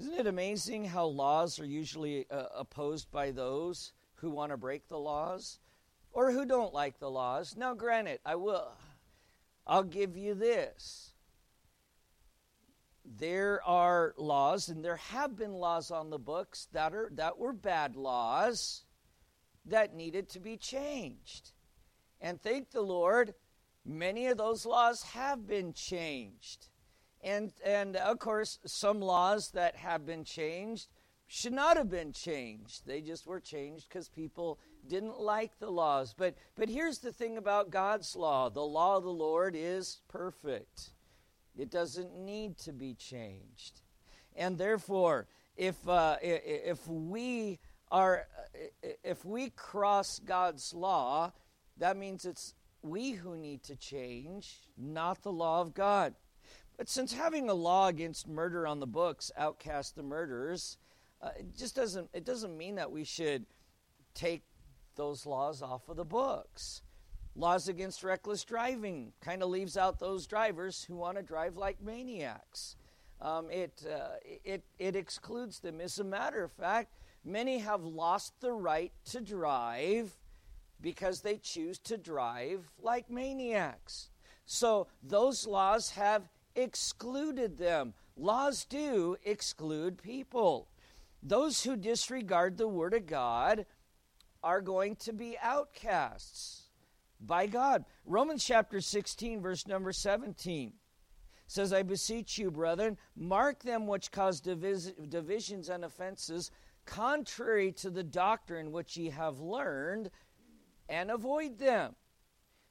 Isn't 0.04 0.20
it 0.20 0.28
amazing 0.28 0.84
how 0.84 1.06
laws 1.06 1.62
are 1.62 1.66
usually 1.66 2.26
uh, 2.30 2.48
opposed 2.54 3.10
by 3.10 3.32
those 3.32 3.94
who 4.16 4.32
want 4.32 4.52
to 4.52 4.58
break 4.58 4.90
the 4.90 5.00
laws 5.00 5.60
or 6.12 6.30
who 6.30 6.46
don't 6.46 6.74
like 6.74 7.00
the 7.00 7.10
laws? 7.10 7.56
Now, 7.56 7.74
granted, 7.74 8.20
I 8.26 8.36
will. 8.36 8.74
I'll 9.66 9.86
give 9.86 10.18
you 10.18 10.34
this 10.34 11.14
there 13.18 13.64
are 13.64 14.14
laws, 14.18 14.68
and 14.68 14.84
there 14.84 14.98
have 14.98 15.38
been 15.38 15.54
laws 15.54 15.90
on 15.90 16.10
the 16.10 16.20
books 16.20 16.68
that 16.74 16.94
are 16.94 17.10
that 17.14 17.38
were 17.38 17.54
bad 17.54 17.96
laws 17.96 18.84
that 19.68 19.96
needed 19.96 20.28
to 20.32 20.42
be 20.42 20.58
changed. 20.58 21.54
And 22.20 22.42
thank 22.42 22.72
the 22.72 22.82
Lord, 22.82 23.36
many 23.86 24.28
of 24.28 24.38
those 24.38 24.66
laws 24.66 25.02
have 25.04 25.48
been 25.48 25.72
changed. 25.72 26.68
And 27.24 27.54
and 27.64 27.96
of 27.96 28.20
course, 28.20 28.60
some 28.66 29.00
laws 29.00 29.52
that 29.52 29.76
have 29.78 30.06
been 30.06 30.24
changed 30.24 30.90
should 31.28 31.54
not 31.54 31.78
have 31.78 31.90
been 31.90 32.12
changed. 32.12 32.86
They 32.86 33.02
just 33.02 33.26
were 33.26 33.40
changed 33.40 33.88
because 33.88 34.10
people 34.10 34.60
didn't 34.88 35.20
like 35.20 35.58
the 35.60 35.72
laws. 35.72 36.14
But 36.18 36.36
but 36.56 36.70
here's 36.70 37.00
the 37.00 37.14
thing 37.14 37.38
about 37.38 37.72
God's 37.72 38.16
law. 38.16 38.50
The 38.50 38.62
law 38.62 38.98
of 38.98 39.04
the 39.04 39.10
Lord 39.10 39.56
is 39.56 40.02
perfect. 40.10 40.92
It 41.58 41.70
doesn't 41.70 42.18
need 42.18 42.58
to 42.60 42.74
be 42.74 42.96
changed. 42.96 43.82
And 44.36 44.58
therefore, 44.58 45.28
if, 45.56 45.88
uh, 45.88 46.18
if 46.22 46.88
we 46.88 47.60
are, 47.92 48.28
if 49.04 49.24
we 49.24 49.52
cross 49.52 50.20
God's 50.20 50.74
law, 50.74 51.32
that 51.78 51.98
means 51.98 52.26
it's 52.26 52.56
we 52.82 53.12
who 53.12 53.38
need 53.38 53.64
to 53.64 53.76
change, 53.76 54.62
not 54.78 55.22
the 55.22 55.32
law 55.32 55.62
of 55.62 55.74
God. 55.74 56.16
But 56.78 56.90
since 56.90 57.14
having 57.14 57.50
a 57.50 57.54
law 57.54 57.88
against 57.88 58.28
murder 58.28 58.66
on 58.66 58.80
the 58.80 58.88
books 58.88 59.32
outcasts 59.38 59.92
the 59.92 60.04
murderers, 60.04 60.78
uh, 61.22 61.30
it 61.38 61.56
just 61.58 61.76
doesn't 61.76 62.10
it 62.14 62.26
doesn't 62.26 62.58
mean 62.58 62.76
that 62.76 62.92
we 62.92 63.04
should 63.04 63.46
take 64.14 64.44
those 64.96 65.26
laws 65.26 65.62
off 65.62 65.88
of 65.90 65.98
the 65.98 66.06
books. 66.06 66.82
Laws 67.36 67.68
against 67.68 68.04
reckless 68.04 68.44
driving 68.44 69.14
kind 69.22 69.42
of 69.42 69.50
leaves 69.50 69.76
out 69.76 70.00
those 70.00 70.28
drivers 70.28 70.84
who 70.84 70.96
want 70.96 71.18
to 71.18 71.24
drive 71.24 71.58
like 71.58 71.82
maniacs. 71.82 72.76
Um, 73.22 73.50
it, 73.50 73.86
uh, 73.90 74.18
it, 74.44 74.64
it 74.78 74.96
excludes 74.96 75.60
them. 75.60 75.82
As 75.82 75.98
a 75.98 76.04
matter 76.04 76.44
of 76.44 76.52
fact, 76.52 76.94
many 77.24 77.60
have 77.60 77.84
lost 77.84 78.34
the 78.42 78.52
right 78.52 78.92
to 79.06 79.22
drive 79.22 80.14
because 80.82 81.22
they 81.22 81.38
choose 81.38 81.80
to 81.80 81.98
drive 81.98 82.70
like 82.80 83.10
maniacs. 83.10 84.10
So 84.46 84.88
those 85.02 85.48
laws 85.48 85.92
have 85.92 86.24
excluded 86.56 87.58
them. 87.58 87.94
Laws 88.16 88.66
do 88.66 89.18
exclude 89.24 90.02
people. 90.02 90.68
Those 91.22 91.64
who 91.64 91.76
disregard 91.76 92.58
the 92.58 92.68
Word 92.68 92.94
of 92.94 93.06
God 93.06 93.66
are 94.44 94.62
going 94.62 94.96
to 94.98 95.14
be 95.14 95.38
outcasts 95.42 96.64
by 97.20 97.48
God. 97.48 97.86
Romans 98.06 98.44
chapter 98.44 98.82
16, 98.82 99.42
verse 99.42 99.68
number 99.68 99.94
17 99.94 100.74
says, 101.48 101.72
I 101.72 101.84
beseech 101.84 102.38
you, 102.38 102.52
brethren, 102.52 102.98
mark 103.16 103.64
them 103.64 103.86
which 103.88 104.12
cause 104.12 104.42
divis- 104.42 104.94
divisions 105.10 105.70
and 105.70 105.86
offenses, 105.86 106.52
contrary 106.86 107.72
to 107.74 107.90
the 107.90 108.04
doctrine 108.04 108.72
which 108.72 108.98
ye 108.98 109.10
have 109.10 109.40
learned, 109.40 110.10
and 110.90 111.12
avoid 111.12 111.60
them. 111.60 111.96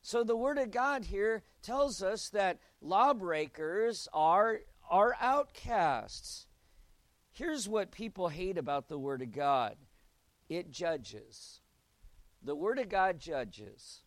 So 0.03 0.25
the 0.25 0.37
Word 0.37 0.59
of 0.59 0.71
God 0.71 1.05
here 1.05 1.43
tells 1.63 2.03
us 2.03 2.29
that 2.31 2.59
lawbreakers 2.81 4.09
are, 4.13 4.61
are 4.91 5.17
outcasts. 5.21 6.47
Here's 7.31 7.69
what 7.69 7.93
people 7.93 8.29
hate 8.29 8.59
about 8.59 8.89
the 8.89 8.99
Word 8.99 9.23
of 9.23 9.33
God 9.33 9.77
it 10.49 10.71
judges. 10.71 11.61
The 12.43 12.57
Word 12.57 12.79
of 12.79 12.89
God 12.89 13.19
judges 13.19 14.03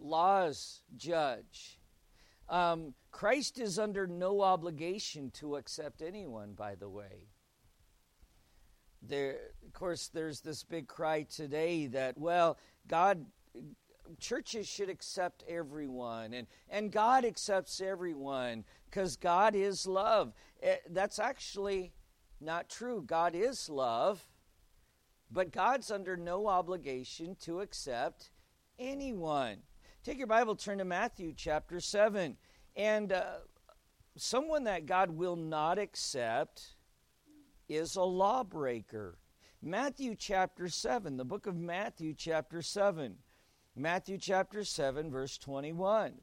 laws 0.00 0.82
judge. 0.96 1.78
Um, 2.48 2.94
Christ 3.10 3.60
is 3.60 3.78
under 3.78 4.06
no 4.06 4.40
obligation 4.40 5.30
to 5.32 5.56
accept 5.56 6.02
anyone, 6.02 6.54
by 6.54 6.74
the 6.74 6.88
way. 6.88 7.28
There, 9.02 9.38
of 9.64 9.72
course, 9.72 10.08
there's 10.08 10.40
this 10.40 10.64
big 10.64 10.88
cry 10.88 11.22
today 11.22 11.86
that, 11.88 12.18
well, 12.18 12.58
God, 12.86 13.24
churches 14.18 14.66
should 14.66 14.88
accept 14.88 15.44
everyone, 15.48 16.32
and, 16.34 16.46
and 16.68 16.90
God 16.90 17.24
accepts 17.24 17.80
everyone 17.80 18.64
because 18.86 19.16
God 19.16 19.54
is 19.54 19.86
love. 19.86 20.32
Eh, 20.62 20.76
that's 20.90 21.18
actually 21.18 21.92
not 22.40 22.68
true. 22.68 23.02
God 23.06 23.34
is 23.34 23.68
love, 23.68 24.22
but 25.30 25.52
God's 25.52 25.90
under 25.90 26.16
no 26.16 26.46
obligation 26.46 27.36
to 27.42 27.60
accept 27.60 28.30
anyone. 28.78 29.58
Take 30.02 30.18
your 30.18 30.26
Bible, 30.26 30.56
turn 30.56 30.78
to 30.78 30.84
Matthew 30.84 31.34
chapter 31.36 31.78
7. 31.78 32.36
And 32.74 33.12
uh, 33.12 33.24
someone 34.16 34.64
that 34.64 34.86
God 34.86 35.10
will 35.10 35.36
not 35.36 35.78
accept 35.78 36.74
is 37.68 37.96
a 37.96 38.02
lawbreaker. 38.02 39.18
Matthew 39.62 40.14
chapter 40.14 40.68
7, 40.68 41.18
the 41.18 41.24
book 41.24 41.46
of 41.46 41.54
Matthew 41.54 42.14
chapter 42.14 42.62
7. 42.62 43.16
Matthew 43.76 44.18
chapter 44.18 44.64
7, 44.64 45.10
verse 45.10 45.38
21. 45.38 46.14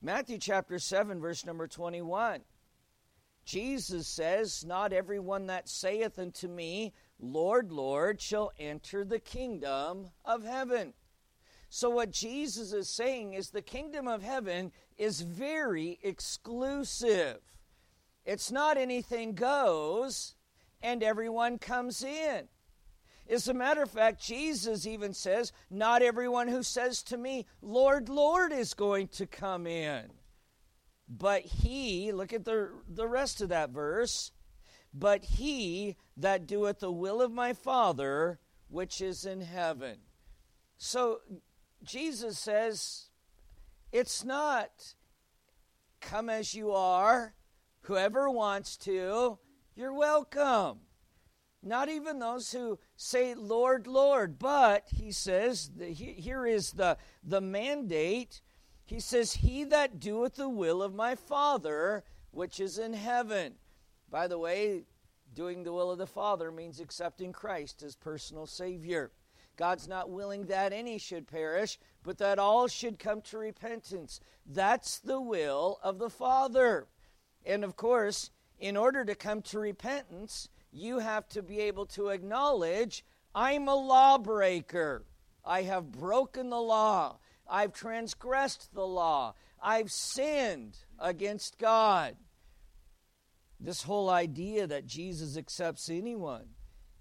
Matthew 0.00 0.38
chapter 0.38 0.78
7, 0.78 1.20
verse 1.20 1.46
number 1.46 1.68
21. 1.68 2.40
Jesus 3.44 4.08
says, 4.08 4.64
Not 4.64 4.92
everyone 4.92 5.46
that 5.46 5.68
saith 5.68 6.18
unto 6.18 6.48
me, 6.48 6.92
Lord, 7.20 7.70
Lord, 7.70 8.20
shall 8.20 8.52
enter 8.58 9.04
the 9.04 9.20
kingdom 9.20 10.10
of 10.24 10.44
heaven. 10.44 10.94
So, 11.68 11.88
what 11.90 12.10
Jesus 12.10 12.72
is 12.72 12.88
saying 12.88 13.34
is 13.34 13.50
the 13.50 13.62
kingdom 13.62 14.06
of 14.08 14.22
heaven 14.22 14.72
is 14.98 15.20
very 15.20 15.98
exclusive. 16.02 17.38
It's 18.24 18.52
not 18.52 18.76
anything 18.76 19.34
goes 19.34 20.34
and 20.82 21.02
everyone 21.02 21.58
comes 21.58 22.02
in. 22.02 22.48
As 23.28 23.48
a 23.48 23.54
matter 23.54 23.82
of 23.82 23.90
fact, 23.90 24.22
Jesus 24.22 24.86
even 24.86 25.14
says, 25.14 25.52
Not 25.70 26.02
everyone 26.02 26.48
who 26.48 26.62
says 26.62 27.02
to 27.04 27.16
me, 27.16 27.46
Lord, 27.60 28.08
Lord, 28.08 28.52
is 28.52 28.74
going 28.74 29.08
to 29.08 29.26
come 29.26 29.66
in. 29.66 30.10
But 31.08 31.42
he, 31.42 32.12
look 32.12 32.32
at 32.32 32.44
the, 32.44 32.70
the 32.88 33.06
rest 33.06 33.40
of 33.40 33.50
that 33.50 33.70
verse, 33.70 34.32
but 34.94 35.24
he 35.24 35.96
that 36.16 36.46
doeth 36.46 36.80
the 36.80 36.92
will 36.92 37.22
of 37.22 37.32
my 37.32 37.52
Father 37.52 38.38
which 38.68 39.00
is 39.00 39.26
in 39.26 39.40
heaven. 39.40 39.98
So 40.78 41.20
Jesus 41.84 42.38
says, 42.38 43.08
It's 43.92 44.24
not 44.24 44.94
come 46.00 46.28
as 46.28 46.54
you 46.54 46.72
are, 46.72 47.34
whoever 47.82 48.28
wants 48.28 48.76
to, 48.78 49.38
you're 49.74 49.94
welcome. 49.94 50.80
Not 51.62 51.88
even 51.88 52.18
those 52.18 52.50
who 52.52 52.78
say, 52.96 53.34
Lord, 53.34 53.86
Lord. 53.86 54.38
But, 54.38 54.84
he 54.88 55.12
says, 55.12 55.70
here 55.78 56.46
is 56.46 56.72
the, 56.72 56.98
the 57.22 57.40
mandate. 57.40 58.40
He 58.84 58.98
says, 58.98 59.32
He 59.34 59.64
that 59.64 60.00
doeth 60.00 60.34
the 60.34 60.48
will 60.48 60.82
of 60.82 60.94
my 60.94 61.14
Father, 61.14 62.02
which 62.32 62.58
is 62.58 62.78
in 62.78 62.94
heaven. 62.94 63.54
By 64.10 64.26
the 64.26 64.38
way, 64.38 64.82
doing 65.34 65.62
the 65.62 65.72
will 65.72 65.90
of 65.90 65.98
the 65.98 66.06
Father 66.06 66.50
means 66.50 66.80
accepting 66.80 67.32
Christ 67.32 67.82
as 67.82 67.94
personal 67.94 68.46
Savior. 68.46 69.12
God's 69.56 69.86
not 69.86 70.10
willing 70.10 70.46
that 70.46 70.72
any 70.72 70.98
should 70.98 71.28
perish, 71.28 71.78
but 72.02 72.18
that 72.18 72.38
all 72.38 72.66
should 72.68 72.98
come 72.98 73.20
to 73.22 73.38
repentance. 73.38 74.18
That's 74.46 74.98
the 74.98 75.20
will 75.20 75.78
of 75.82 75.98
the 75.98 76.10
Father. 76.10 76.88
And 77.44 77.62
of 77.62 77.76
course, 77.76 78.30
in 78.58 78.76
order 78.76 79.04
to 79.04 79.14
come 79.14 79.42
to 79.42 79.58
repentance, 79.58 80.48
you 80.72 80.98
have 80.98 81.28
to 81.28 81.42
be 81.42 81.60
able 81.60 81.86
to 81.86 82.08
acknowledge 82.08 83.04
I'm 83.34 83.68
a 83.68 83.74
lawbreaker. 83.74 85.04
I 85.44 85.62
have 85.62 85.92
broken 85.92 86.50
the 86.50 86.60
law. 86.60 87.18
I've 87.48 87.72
transgressed 87.72 88.72
the 88.72 88.86
law. 88.86 89.34
I've 89.62 89.90
sinned 89.90 90.78
against 90.98 91.58
God. 91.58 92.16
This 93.60 93.82
whole 93.82 94.10
idea 94.10 94.66
that 94.66 94.86
Jesus 94.86 95.36
accepts 95.36 95.88
anyone 95.88 96.46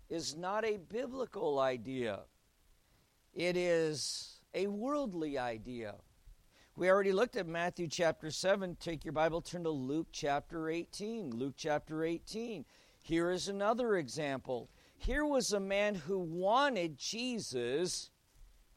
is 0.10 0.36
not 0.36 0.66
a 0.66 0.78
biblical 0.78 1.60
idea, 1.60 2.20
it 3.34 3.56
is 3.56 4.42
a 4.54 4.68
worldly 4.68 5.38
idea. 5.38 5.96
We 6.76 6.90
already 6.90 7.14
looked 7.14 7.36
at 7.36 7.48
Matthew 7.48 7.88
chapter 7.88 8.32
7. 8.32 8.78
Take 8.80 9.04
your 9.06 9.12
Bible, 9.12 9.42
turn 9.42 9.64
to 9.64 9.70
Luke 9.70 10.08
chapter 10.12 10.70
18. 10.70 11.32
Luke 11.32 11.54
chapter 11.58 12.04
18. 12.04 12.66
Here 13.02 13.32
is 13.32 13.48
another 13.48 13.96
example. 13.96 14.70
Here 14.98 15.26
was 15.26 15.52
a 15.52 15.60
man 15.60 15.96
who 15.96 16.20
wanted 16.20 16.98
Jesus 16.98 18.12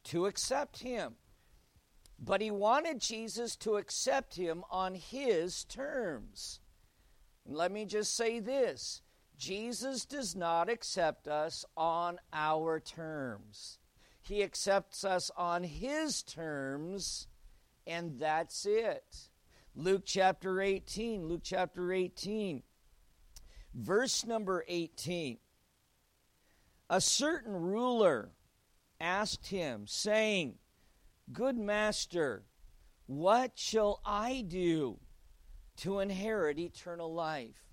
to 0.05 0.27
accept 0.27 0.81
him. 0.81 1.17
But 2.19 2.41
he 2.41 2.51
wanted 2.51 3.01
Jesus 3.01 3.57
to 3.57 3.77
accept 3.77 4.37
him 4.37 4.65
on 4.71 4.95
his 4.95 5.65
terms. 5.65 6.61
And 7.45 7.55
let 7.57 7.71
me 7.71 7.85
just 7.85 8.17
say 8.17 8.41
this 8.41 9.03
Jesus 9.37 10.07
does 10.07 10.35
not 10.35 10.71
accept 10.71 11.29
us 11.29 11.65
on 11.77 12.19
our 12.33 12.81
terms. 12.81 13.79
He 14.23 14.43
accepts 14.43 15.05
us 15.05 15.31
on 15.37 15.65
his 15.65 16.23
terms, 16.23 17.29
and 17.87 18.19
that's 18.19 18.65
it. 18.65 19.29
Luke 19.75 20.05
chapter 20.07 20.63
18, 20.63 21.27
Luke 21.27 21.43
chapter 21.45 21.93
18. 21.93 22.63
Verse 23.75 24.25
number 24.25 24.65
18 24.69 25.39
A 26.89 27.01
certain 27.01 27.53
ruler 27.53 28.31
asked 29.01 29.49
him, 29.49 29.87
saying, 29.87 30.55
Good 31.33 31.59
master, 31.59 32.45
what 33.07 33.53
shall 33.57 34.01
I 34.05 34.45
do 34.47 34.99
to 35.79 35.99
inherit 35.99 36.59
eternal 36.59 37.13
life? 37.13 37.65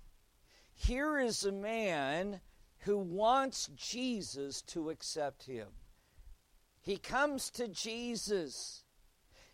Here 0.74 1.18
is 1.18 1.44
a 1.44 1.52
man 1.52 2.40
who 2.78 2.98
wants 2.98 3.70
Jesus 3.76 4.62
to 4.62 4.90
accept 4.90 5.44
him. 5.44 5.68
He 6.80 6.96
comes 6.96 7.48
to 7.50 7.68
Jesus 7.68 8.82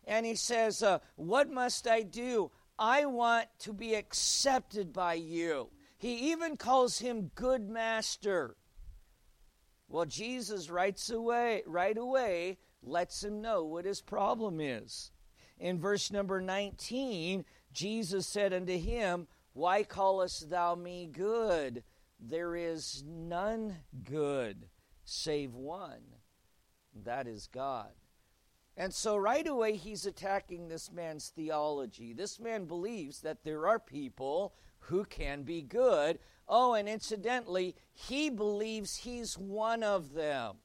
and 0.06 0.24
he 0.24 0.34
says, 0.34 0.82
uh, 0.82 1.00
What 1.16 1.50
must 1.50 1.86
I 1.86 2.02
do? 2.02 2.50
I 2.78 3.04
want 3.04 3.48
to 3.60 3.74
be 3.74 3.94
accepted 3.94 4.92
by 4.92 5.14
you. 5.14 5.68
He 5.98 6.30
even 6.30 6.56
calls 6.56 7.00
him 7.00 7.32
good 7.34 7.68
master. 7.68 8.56
Well, 9.88 10.04
Jesus 10.04 10.70
writes 10.70 11.10
away, 11.10 11.62
right 11.66 11.96
away 11.98 12.58
lets 12.82 13.24
him 13.24 13.42
know 13.42 13.64
what 13.64 13.84
his 13.84 14.00
problem 14.00 14.60
is. 14.60 15.10
In 15.58 15.80
verse 15.80 16.12
number 16.12 16.40
19, 16.40 17.44
Jesus 17.72 18.26
said 18.26 18.52
unto 18.52 18.78
him, 18.78 19.26
Why 19.54 19.82
callest 19.82 20.50
thou 20.50 20.76
me 20.76 21.08
good? 21.10 21.82
There 22.20 22.54
is 22.54 23.02
none 23.06 23.76
good 24.04 24.68
save 25.04 25.54
one, 25.54 26.02
that 27.04 27.26
is 27.26 27.48
God. 27.48 27.90
And 28.76 28.94
so, 28.94 29.16
right 29.16 29.46
away, 29.46 29.74
he's 29.74 30.06
attacking 30.06 30.68
this 30.68 30.92
man's 30.92 31.30
theology. 31.30 32.12
This 32.12 32.38
man 32.38 32.66
believes 32.66 33.20
that 33.22 33.42
there 33.42 33.66
are 33.66 33.80
people 33.80 34.54
who 34.80 35.04
can 35.04 35.42
be 35.42 35.62
good. 35.62 36.18
Oh, 36.48 36.74
and 36.74 36.88
incidentally, 36.88 37.76
he 37.92 38.30
believes 38.30 38.96
he's 38.96 39.36
one 39.36 39.82
of 39.82 40.14
them. 40.14 40.56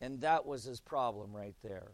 And 0.00 0.20
that 0.20 0.44
was 0.44 0.64
his 0.64 0.80
problem 0.80 1.34
right 1.34 1.56
there. 1.62 1.92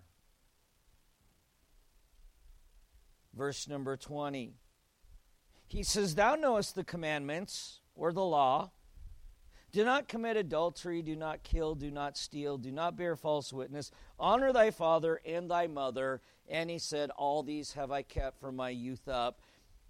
Verse 3.35 3.69
number 3.69 3.97
20. 3.97 4.55
He 5.69 5.83
says, 5.83 6.15
Thou 6.15 6.35
knowest 6.35 6.75
the 6.75 6.85
commandments 6.85 7.81
or 7.95 8.13
the 8.13 8.25
law. 8.25 8.73
Do 9.71 9.87
not 9.87 10.07
commit 10.07 10.37
adultery, 10.37 11.01
do 11.01 11.17
not 11.17 11.43
kill, 11.43 11.75
do 11.75 11.91
not 11.91 12.19
steal, 12.19 12.59
do 12.59 12.71
not 12.71 12.95
bear 12.95 13.17
false 13.17 13.55
witness. 13.55 13.91
Honor 14.19 14.53
thy 14.53 14.71
father 14.71 15.21
and 15.25 15.51
thy 15.51 15.67
mother. 15.67 16.21
And 16.47 16.69
he 16.69 16.79
said, 16.79 17.09
All 17.11 17.43
these 17.43 17.73
have 17.73 17.91
I 17.91 18.03
kept 18.03 18.39
from 18.39 18.57
my 18.57 18.69
youth 18.69 19.09
up. 19.09 19.41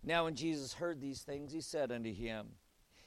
Now, 0.05 0.25
when 0.25 0.35
Jesus 0.35 0.75
heard 0.75 1.01
these 1.01 1.23
things, 1.23 1.53
he 1.53 1.61
said 1.61 1.93
unto 1.93 2.13
him, 2.13 2.49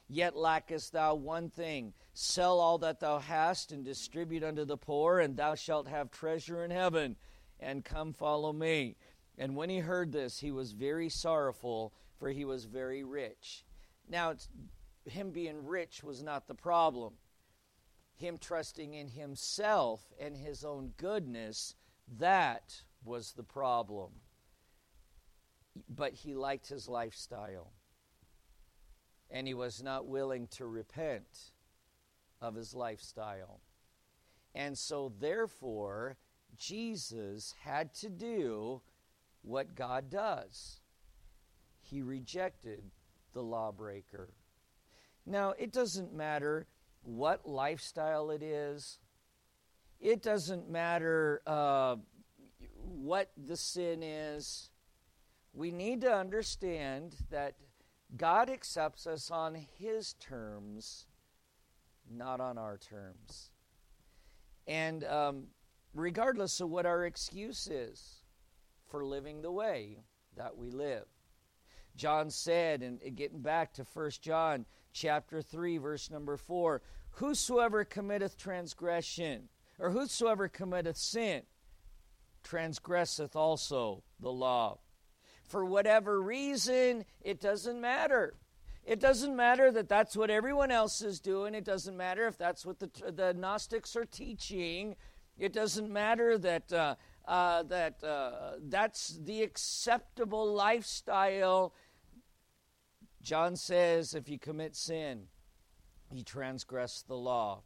Yet 0.07 0.35
lackest 0.35 0.93
thou 0.93 1.15
one 1.15 1.49
thing 1.49 1.93
sell 2.13 2.59
all 2.59 2.77
that 2.79 2.99
thou 2.99 3.19
hast 3.19 3.71
and 3.71 3.83
distribute 3.83 4.43
unto 4.43 4.63
the 4.63 4.77
poor, 4.77 5.19
and 5.19 5.35
thou 5.35 5.55
shalt 5.55 5.87
have 5.87 6.11
treasure 6.11 6.63
in 6.63 6.71
heaven. 6.71 7.15
And 7.59 7.83
come 7.83 8.13
follow 8.13 8.53
me. 8.53 8.95
And 9.37 9.55
when 9.55 9.69
he 9.69 9.79
heard 9.79 10.11
this, 10.11 10.39
he 10.39 10.51
was 10.51 10.71
very 10.71 11.09
sorrowful, 11.09 11.93
for 12.17 12.29
he 12.29 12.45
was 12.45 12.65
very 12.65 13.03
rich. 13.03 13.65
Now, 14.07 14.35
him 15.05 15.31
being 15.31 15.65
rich 15.65 16.03
was 16.03 16.23
not 16.23 16.47
the 16.47 16.55
problem. 16.55 17.13
Him 18.15 18.37
trusting 18.37 18.93
in 18.93 19.09
himself 19.09 20.13
and 20.19 20.37
his 20.37 20.63
own 20.63 20.93
goodness, 20.97 21.75
that 22.19 22.83
was 23.03 23.33
the 23.33 23.43
problem 23.43 24.11
but 25.89 26.13
he 26.13 26.33
liked 26.33 26.67
his 26.67 26.87
lifestyle. 26.87 27.71
And 29.29 29.47
he 29.47 29.53
was 29.53 29.81
not 29.83 30.07
willing 30.07 30.47
to 30.51 30.65
repent 30.65 31.51
of 32.41 32.55
his 32.55 32.73
lifestyle. 32.73 33.59
And 34.53 34.77
so, 34.77 35.11
therefore, 35.19 36.17
Jesus 36.57 37.53
had 37.61 37.93
to 37.95 38.09
do 38.09 38.81
what 39.41 39.75
God 39.75 40.09
does. 40.09 40.79
He 41.81 42.01
rejected 42.01 42.83
the 43.33 43.43
lawbreaker. 43.43 44.29
Now, 45.25 45.53
it 45.57 45.71
doesn't 45.71 46.13
matter 46.13 46.67
what 47.03 47.47
lifestyle 47.47 48.31
it 48.31 48.41
is, 48.41 48.99
it 49.99 50.21
doesn't 50.21 50.69
matter 50.69 51.41
uh, 51.45 51.95
what 52.83 53.31
the 53.37 53.57
sin 53.57 54.03
is 54.03 54.69
we 55.55 55.71
need 55.71 56.01
to 56.01 56.13
understand 56.13 57.15
that 57.31 57.55
God 58.17 58.49
accepts 58.49 59.07
us 59.07 59.31
on 59.31 59.55
His 59.55 60.13
terms, 60.19 61.07
not 62.11 62.41
on 62.41 62.57
our 62.57 62.77
terms. 62.77 63.51
And 64.67 65.03
um, 65.05 65.47
regardless 65.93 66.59
of 66.59 66.69
what 66.69 66.85
our 66.85 67.05
excuse 67.05 67.67
is 67.67 68.21
for 68.89 69.05
living 69.05 69.41
the 69.41 69.51
way 69.51 69.99
that 70.35 70.57
we 70.57 70.69
live. 70.69 71.05
John 71.95 72.29
said, 72.29 72.81
and 72.81 72.99
getting 73.15 73.41
back 73.41 73.73
to 73.75 73.85
1 73.93 74.11
John 74.21 74.65
chapter 74.91 75.41
3, 75.41 75.77
verse 75.77 76.11
number 76.11 76.35
4, 76.35 76.81
Whosoever 77.11 77.85
committeth 77.85 78.37
transgression, 78.37 79.47
or 79.79 79.91
whosoever 79.91 80.49
committeth 80.49 80.97
sin, 80.97 81.43
transgresseth 82.43 83.37
also 83.37 84.03
the 84.19 84.31
law 84.31 84.79
for 85.47 85.65
whatever 85.65 86.21
reason, 86.21 87.05
it 87.21 87.39
doesn't 87.39 87.79
matter. 87.79 88.35
It 88.85 88.99
doesn't 88.99 89.35
matter 89.35 89.71
that 89.71 89.89
that's 89.89 90.15
what 90.15 90.29
everyone 90.29 90.71
else 90.71 91.01
is 91.01 91.19
doing. 91.19 91.55
It 91.55 91.65
doesn't 91.65 91.97
matter 91.97 92.27
if 92.27 92.37
that's 92.37 92.65
what 92.65 92.79
the, 92.79 92.89
the 93.11 93.33
Gnostics 93.33 93.95
are 93.95 94.05
teaching. 94.05 94.95
It 95.39 95.53
doesn't 95.53 95.91
matter 95.91 96.37
that, 96.37 96.71
uh, 96.71 96.95
uh, 97.27 97.63
that 97.63 98.03
uh, 98.03 98.57
that's 98.61 99.19
the 99.23 99.41
acceptable 99.41 100.53
lifestyle. 100.53 101.73
John 103.23 103.55
says 103.55 104.13
if 104.13 104.29
you 104.29 104.37
commit 104.37 104.75
sin, 104.75 105.23
you 106.13 106.23
transgress 106.23 107.01
the 107.01 107.15
law. 107.15 107.63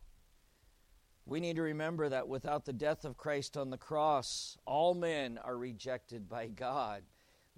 We 1.26 1.42
need 1.42 1.58
to 1.58 1.62
remember 1.62 2.10
that 2.10 2.28
without 2.28 2.66
the 2.66 2.74
death 2.74 3.06
of 3.06 3.18
Christ 3.18 3.58
on 3.58 3.70
the 3.70 3.78
cross, 3.78 4.58
all 4.66 4.96
men 4.96 5.38
are 5.38 5.58
rejected 5.58 6.28
by 6.28 6.48
God. 6.48 7.04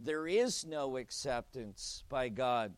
There 0.03 0.27
is 0.27 0.65
no 0.65 0.97
acceptance 0.97 2.03
by 2.09 2.29
God. 2.29 2.73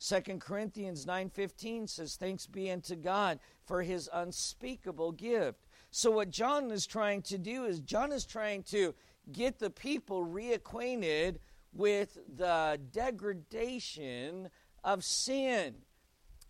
2 0.00 0.38
Corinthians 0.38 1.06
9:15 1.06 1.88
says 1.88 2.16
thanks 2.16 2.46
be 2.46 2.70
unto 2.70 2.94
God 2.94 3.40
for 3.64 3.82
his 3.82 4.08
unspeakable 4.12 5.12
gift. 5.12 5.66
So 5.90 6.10
what 6.12 6.30
John 6.30 6.70
is 6.70 6.86
trying 6.86 7.22
to 7.22 7.38
do 7.38 7.64
is 7.64 7.80
John 7.80 8.12
is 8.12 8.24
trying 8.24 8.62
to 8.64 8.94
get 9.32 9.58
the 9.58 9.70
people 9.70 10.24
reacquainted 10.24 11.38
with 11.72 12.18
the 12.36 12.80
degradation 12.92 14.50
of 14.84 15.04
sin 15.04 15.74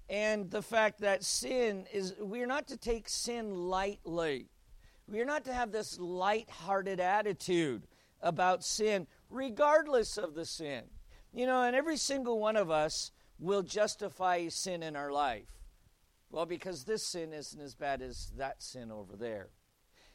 and 0.08 0.50
the 0.50 0.62
fact 0.62 1.00
that 1.00 1.24
sin 1.24 1.86
is, 1.92 2.14
we're 2.18 2.46
not 2.46 2.68
to 2.68 2.76
take 2.76 3.08
sin 3.08 3.54
lightly. 3.54 4.48
We're 5.06 5.26
not 5.26 5.44
to 5.44 5.54
have 5.54 5.72
this 5.72 5.98
light-hearted 5.98 7.00
attitude 7.00 7.86
about 8.20 8.64
sin, 8.64 9.06
regardless 9.30 10.18
of 10.18 10.34
the 10.34 10.44
sin. 10.44 10.84
You 11.32 11.46
know, 11.46 11.62
and 11.62 11.76
every 11.76 11.96
single 11.96 12.38
one 12.38 12.56
of 12.56 12.70
us 12.70 13.12
will 13.38 13.62
justify 13.62 14.48
sin 14.48 14.82
in 14.82 14.96
our 14.96 15.12
life. 15.12 15.48
Well, 16.30 16.46
because 16.46 16.84
this 16.84 17.06
sin 17.06 17.32
isn't 17.32 17.60
as 17.60 17.74
bad 17.74 18.02
as 18.02 18.32
that 18.36 18.62
sin 18.62 18.90
over 18.90 19.16
there. 19.16 19.48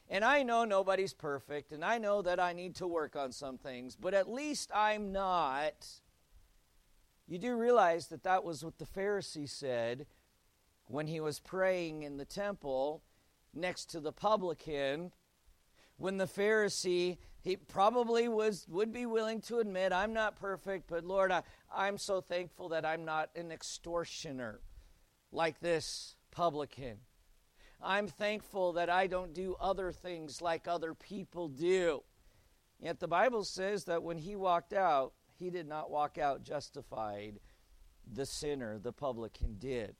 And 0.08 0.24
I 0.24 0.42
know 0.42 0.64
nobody's 0.64 1.14
perfect, 1.14 1.72
and 1.72 1.84
I 1.84 1.98
know 1.98 2.20
that 2.22 2.38
I 2.38 2.52
need 2.52 2.74
to 2.76 2.86
work 2.86 3.16
on 3.16 3.32
some 3.32 3.56
things, 3.56 3.96
but 3.96 4.12
at 4.12 4.30
least 4.30 4.70
I'm 4.74 5.12
not 5.12 5.86
you 7.26 7.38
do 7.38 7.56
realize 7.56 8.08
that 8.08 8.24
that 8.24 8.44
was 8.44 8.64
what 8.64 8.78
the 8.78 8.84
Pharisee 8.84 9.48
said 9.48 10.06
when 10.86 11.06
he 11.06 11.20
was 11.20 11.40
praying 11.40 12.02
in 12.02 12.18
the 12.18 12.26
temple 12.26 13.02
next 13.54 13.86
to 13.90 14.00
the 14.00 14.12
publican. 14.12 15.12
When 15.96 16.18
the 16.18 16.26
Pharisee, 16.26 17.16
he 17.44 17.56
probably 17.56 18.26
was 18.26 18.66
would 18.70 18.90
be 18.90 19.04
willing 19.04 19.42
to 19.42 19.58
admit, 19.58 19.92
I'm 19.92 20.14
not 20.14 20.34
perfect, 20.34 20.88
but 20.88 21.04
Lord, 21.04 21.30
I, 21.30 21.42
I'm 21.72 21.98
so 21.98 22.22
thankful 22.22 22.70
that 22.70 22.86
I'm 22.86 23.04
not 23.04 23.28
an 23.36 23.52
extortioner 23.52 24.60
like 25.30 25.60
this 25.60 26.16
publican. 26.30 26.96
I'm 27.82 28.08
thankful 28.08 28.72
that 28.72 28.88
I 28.88 29.06
don't 29.08 29.34
do 29.34 29.56
other 29.60 29.92
things 29.92 30.40
like 30.40 30.66
other 30.66 30.94
people 30.94 31.48
do. 31.48 32.02
Yet 32.80 32.98
the 32.98 33.08
Bible 33.08 33.44
says 33.44 33.84
that 33.84 34.02
when 34.02 34.16
he 34.16 34.36
walked 34.36 34.72
out, 34.72 35.12
he 35.38 35.50
did 35.50 35.68
not 35.68 35.90
walk 35.90 36.16
out 36.16 36.42
justified. 36.42 37.40
The 38.10 38.24
sinner, 38.24 38.78
the 38.78 38.92
publican, 38.92 39.56
did. 39.58 39.96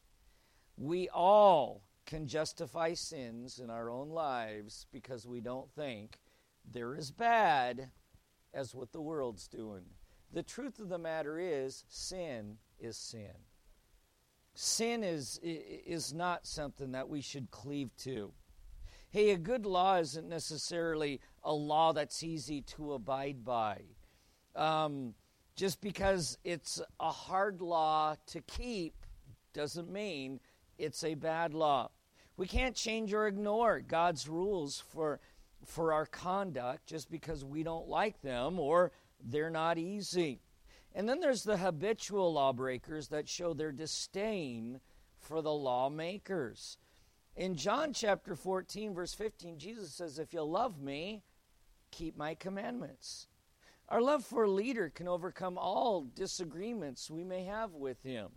We 0.78 1.10
all 1.10 1.82
can 2.06 2.26
justify 2.26 2.94
sins 2.94 3.58
in 3.58 3.68
our 3.68 3.90
own 3.90 4.08
lives 4.08 4.86
because 4.90 5.26
we 5.26 5.42
don't 5.42 5.70
think 5.72 6.20
they're 6.70 6.96
as 6.96 7.10
bad 7.10 7.90
as 8.52 8.74
what 8.74 8.92
the 8.92 9.00
world's 9.00 9.48
doing. 9.48 9.84
The 10.32 10.42
truth 10.42 10.78
of 10.78 10.88
the 10.88 10.98
matter 10.98 11.38
is, 11.38 11.84
sin 11.88 12.56
is 12.78 12.96
sin. 12.96 13.34
Sin 14.54 15.02
is, 15.02 15.40
is 15.42 16.12
not 16.12 16.46
something 16.46 16.92
that 16.92 17.08
we 17.08 17.20
should 17.20 17.50
cleave 17.50 17.90
to. 17.98 18.32
Hey, 19.10 19.30
a 19.30 19.36
good 19.36 19.66
law 19.66 19.98
isn't 19.98 20.28
necessarily 20.28 21.20
a 21.42 21.52
law 21.52 21.92
that's 21.92 22.22
easy 22.22 22.62
to 22.62 22.94
abide 22.94 23.44
by. 23.44 23.82
Um, 24.56 25.14
just 25.56 25.80
because 25.80 26.36
it's 26.42 26.80
a 26.98 27.10
hard 27.10 27.60
law 27.60 28.16
to 28.26 28.40
keep 28.40 28.94
doesn't 29.52 29.90
mean 29.90 30.40
it's 30.78 31.04
a 31.04 31.14
bad 31.14 31.54
law. 31.54 31.90
We 32.36 32.48
can't 32.48 32.74
change 32.74 33.14
or 33.14 33.28
ignore 33.28 33.80
God's 33.80 34.28
rules 34.28 34.80
for, 34.80 35.20
for 35.66 35.92
our 35.92 36.06
conduct 36.06 36.86
just 36.86 37.10
because 37.10 37.44
we 37.44 37.62
don't 37.62 37.88
like 37.88 38.20
them 38.22 38.58
or 38.58 38.92
they're 39.22 39.50
not 39.50 39.78
easy. 39.78 40.40
And 40.94 41.08
then 41.08 41.20
there's 41.20 41.42
the 41.42 41.56
habitual 41.56 42.32
lawbreakers 42.32 43.08
that 43.08 43.28
show 43.28 43.52
their 43.52 43.72
disdain 43.72 44.80
for 45.18 45.42
the 45.42 45.52
lawmakers. 45.52 46.78
In 47.36 47.56
John 47.56 47.92
chapter 47.92 48.36
14, 48.36 48.94
verse 48.94 49.12
15, 49.12 49.58
Jesus 49.58 49.92
says, 49.92 50.18
If 50.18 50.32
you 50.32 50.42
love 50.42 50.80
me, 50.80 51.22
keep 51.90 52.16
my 52.16 52.34
commandments. 52.34 53.26
Our 53.88 54.00
love 54.00 54.24
for 54.24 54.44
a 54.44 54.50
leader 54.50 54.88
can 54.88 55.08
overcome 55.08 55.58
all 55.58 56.06
disagreements 56.14 57.10
we 57.10 57.24
may 57.24 57.44
have 57.44 57.72
with 57.72 58.02
him. 58.02 58.28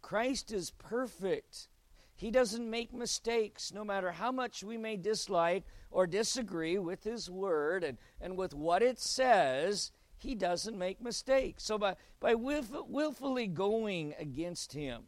Christ 0.00 0.52
is 0.52 0.70
perfect. 0.70 1.68
He 2.16 2.30
doesn't 2.30 2.68
make 2.68 2.92
mistakes, 2.92 3.72
no 3.72 3.84
matter 3.84 4.12
how 4.12 4.30
much 4.30 4.62
we 4.62 4.76
may 4.76 4.96
dislike 4.96 5.64
or 5.90 6.06
disagree 6.06 6.78
with 6.78 7.04
His 7.04 7.28
Word 7.28 7.82
and, 7.82 7.98
and 8.20 8.36
with 8.36 8.54
what 8.54 8.82
it 8.82 9.00
says. 9.00 9.90
He 10.16 10.34
doesn't 10.34 10.78
make 10.78 11.02
mistakes. 11.02 11.64
So, 11.64 11.76
by, 11.76 11.96
by 12.20 12.34
willf- 12.34 12.88
willfully 12.88 13.46
going 13.46 14.14
against 14.18 14.72
Him, 14.72 15.02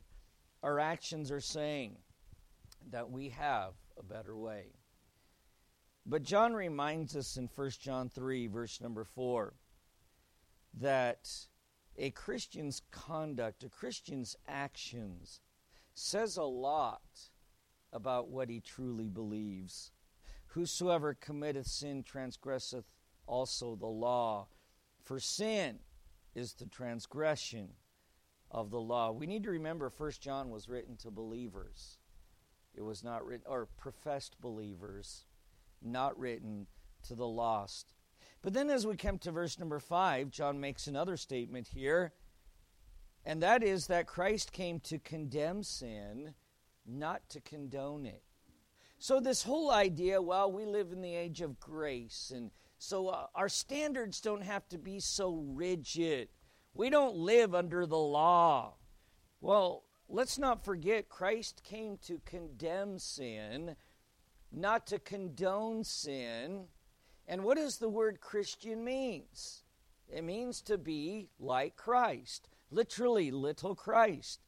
our 0.63 0.81
actions 0.81 1.31
are 1.31 1.41
saying 1.41 1.97
that 2.91 3.11
we 3.11 3.31
have 3.31 3.75
a 3.99 4.03
better 4.03 4.37
way. 4.37 4.73
But 6.05 6.23
John 6.23 6.55
reminds 6.55 7.17
us 7.17 7.37
in 7.37 7.49
1 7.55 7.71
John 7.81 8.09
3, 8.09 8.47
verse 8.47 8.81
number 8.81 9.05
4, 9.05 9.55
that 10.81 11.31
a 11.97 12.11
Christian's 12.11 12.83
conduct, 12.91 13.65
a 13.65 13.69
Christian's 13.69 14.37
actions, 14.47 15.41
says 15.99 16.37
a 16.37 16.43
lot 16.43 17.01
about 17.93 18.29
what 18.29 18.51
he 18.51 18.61
truly 18.61 19.09
believes. 19.09 19.93
Whosoever 20.49 21.15
committeth 21.15 21.67
sin 21.67 22.03
transgresseth 22.03 22.85
also 23.27 23.75
the 23.75 23.87
law, 23.87 24.49
for 25.03 25.19
sin 25.19 25.79
is 26.35 26.53
the 26.53 26.67
transgression 26.67 27.71
of 28.51 28.71
the 28.71 28.81
law. 28.81 29.11
We 29.11 29.27
need 29.27 29.43
to 29.45 29.51
remember 29.51 29.91
1 29.97 30.13
John 30.21 30.51
was 30.51 30.69
written 30.69 30.97
to 30.99 31.11
believers. 31.11 31.99
It 32.75 32.83
was 32.83 33.03
not 33.03 33.25
written, 33.25 33.47
or 33.49 33.67
professed 33.79 34.39
believers 34.41 35.25
not 35.83 36.19
written 36.19 36.67
to 37.09 37.15
the 37.15 37.27
lost. 37.27 37.95
But 38.43 38.53
then, 38.53 38.69
as 38.69 38.87
we 38.87 38.97
come 38.97 39.19
to 39.21 39.33
verse 39.33 39.59
number 39.59 39.79
five, 39.81 40.31
John 40.31 40.61
makes 40.61 40.87
another 40.87 41.17
statement 41.17 41.69
here, 41.69 42.13
and 43.27 43.43
that 43.43 43.63
is 43.63 43.89
that 43.89 44.07
Christ 44.07 44.53
came 44.53 44.81
to 44.81 44.99
condemn 44.99 45.63
sin, 45.63 46.33
not 46.87 47.29
to 47.29 47.41
condone 47.43 48.07
it. 48.07 48.23
So, 48.99 49.21
this 49.21 49.43
whole 49.43 49.71
idea, 49.71 50.23
well, 50.23 50.51
we 50.51 50.65
live 50.65 50.93
in 50.93 51.03
the 51.03 51.15
age 51.15 51.43
of 51.43 51.61
grace, 51.61 52.33
and 52.35 52.51
so 52.79 53.09
uh, 53.09 53.27
our 53.35 53.51
standards 53.51 54.23
don't 54.23 54.43
have 54.43 54.67
to 54.69 54.79
be 54.79 55.01
so 55.01 55.45
rigid. 55.49 56.29
We 56.73 56.89
don't 56.89 57.17
live 57.17 57.55
under 57.55 57.85
the 57.85 57.99
law. 57.99 58.77
Well, 59.43 59.83
let's 60.09 60.39
not 60.39 60.65
forget 60.65 61.11
Christ 61.11 61.63
came 61.63 61.99
to 62.07 62.23
condemn 62.25 62.99
sin 62.99 63.77
not 64.53 64.87
to 64.89 64.99
condone 64.99 65.85
sin. 65.85 66.65
And 67.29 67.45
what 67.45 67.57
does 67.57 67.79
the 67.79 67.89
word 67.89 68.21
Christian 68.21 68.85
means? 68.85 69.65
It 70.09 70.25
means 70.25 70.63
to 70.63 70.79
be 70.79 71.29
like 71.39 71.77
Christ, 71.77 72.49
literally 72.71 73.31
little 73.31 73.75
Christ. 73.75 74.41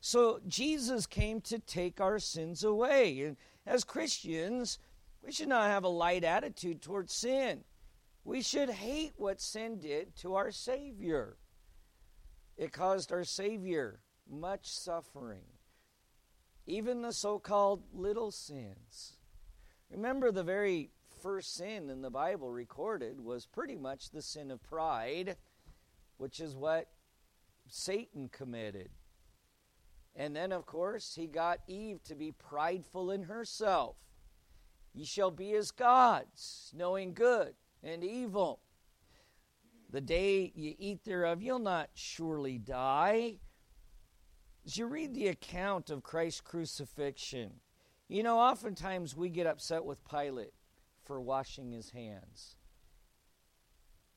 So 0.00 0.40
Jesus 0.46 1.06
came 1.06 1.40
to 1.42 1.58
take 1.58 2.00
our 2.00 2.18
sins 2.18 2.62
away. 2.62 3.20
And 3.22 3.36
as 3.66 3.84
Christians, 3.84 4.78
we 5.22 5.32
should 5.32 5.48
not 5.48 5.70
have 5.70 5.84
a 5.84 5.88
light 5.88 6.24
attitude 6.24 6.82
towards 6.82 7.14
sin. 7.14 7.64
We 8.24 8.42
should 8.42 8.70
hate 8.70 9.14
what 9.16 9.40
sin 9.40 9.80
did 9.80 10.16
to 10.16 10.34
our 10.34 10.50
Savior. 10.50 11.36
It 12.56 12.72
caused 12.72 13.12
our 13.12 13.24
Savior 13.24 14.00
much 14.30 14.70
suffering, 14.70 15.44
even 16.66 17.02
the 17.02 17.12
so 17.12 17.38
called 17.38 17.82
little 17.92 18.30
sins. 18.30 19.16
Remember, 19.90 20.30
the 20.30 20.42
very 20.42 20.90
first 21.22 21.54
sin 21.54 21.90
in 21.90 22.02
the 22.02 22.10
Bible 22.10 22.50
recorded 22.50 23.20
was 23.20 23.46
pretty 23.46 23.76
much 23.76 24.10
the 24.10 24.22
sin 24.22 24.50
of 24.50 24.62
pride, 24.62 25.36
which 26.16 26.40
is 26.40 26.54
what 26.54 26.88
Satan 27.66 28.28
committed. 28.28 28.90
And 30.16 30.34
then, 30.34 30.52
of 30.52 30.66
course, 30.66 31.14
he 31.14 31.26
got 31.26 31.60
Eve 31.66 32.02
to 32.04 32.14
be 32.14 32.32
prideful 32.32 33.10
in 33.10 33.24
herself. 33.24 33.96
Ye 34.92 35.04
shall 35.04 35.32
be 35.32 35.54
as 35.54 35.72
gods, 35.72 36.72
knowing 36.74 37.14
good 37.14 37.54
and 37.82 38.04
evil. 38.04 38.60
The 39.90 40.00
day 40.00 40.52
you 40.54 40.74
eat 40.78 41.04
thereof, 41.04 41.42
you'll 41.42 41.58
not 41.58 41.90
surely 41.94 42.58
die. 42.58 43.36
As 44.64 44.78
you 44.78 44.86
read 44.86 45.14
the 45.14 45.28
account 45.28 45.90
of 45.90 46.02
Christ's 46.02 46.40
crucifixion, 46.40 47.60
you 48.08 48.22
know, 48.22 48.38
oftentimes 48.38 49.16
we 49.16 49.28
get 49.28 49.46
upset 49.46 49.84
with 49.84 50.08
Pilate 50.08 50.54
for 51.04 51.20
washing 51.20 51.72
his 51.72 51.90
hands. 51.90 52.56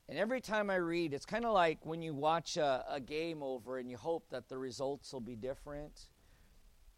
And 0.10 0.18
every 0.18 0.40
time 0.40 0.70
I 0.70 0.76
read, 0.76 1.14
it's 1.14 1.26
kind 1.26 1.46
of 1.46 1.54
like 1.54 1.86
when 1.86 2.02
you 2.02 2.14
watch 2.14 2.56
a, 2.56 2.86
a, 2.90 3.00
game 3.00 3.44
over 3.44 3.78
and 3.78 3.92
you 3.92 3.98
hope 3.98 4.30
that 4.30 4.48
the 4.48 4.58
results 4.58 5.12
will 5.12 5.20
be 5.20 5.36
different. 5.36 6.08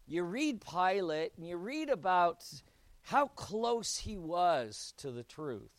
You 0.06 0.22
read 0.22 0.60
Pilate 0.60 1.32
and 1.36 1.46
you 1.46 1.56
read 1.56 1.90
about 1.90 2.44
how 3.02 3.26
close 3.26 3.98
he 3.98 4.16
was 4.16 4.94
to 4.98 5.10
the 5.10 5.24
truth. 5.24 5.72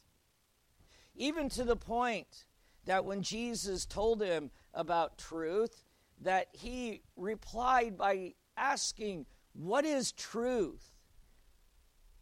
Even 1.15 1.47
to 1.49 1.63
the 1.63 1.77
point 1.77 2.45
that 2.85 3.05
when 3.05 3.21
Jesus 3.21 3.85
told 3.85 4.21
him 4.21 4.51
about 4.73 5.17
truth, 5.17 5.85
that 6.21 6.47
he 6.51 7.01
replied 7.15 7.97
by 7.97 8.33
asking, 8.57 9.25
What 9.53 9.85
is 9.85 10.11
truth? 10.11 10.91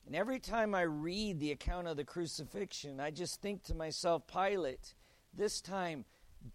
And 0.05 0.15
every 0.15 0.39
time 0.39 0.73
I 0.73 0.81
read 0.81 1.39
the 1.39 1.51
account 1.51 1.87
of 1.87 1.97
the 1.97 2.03
crucifixion, 2.03 2.99
I 2.99 3.11
just 3.11 3.41
think 3.41 3.63
to 3.63 3.75
myself, 3.75 4.23
Pilate, 4.25 4.95
this 5.33 5.61
time, 5.61 6.05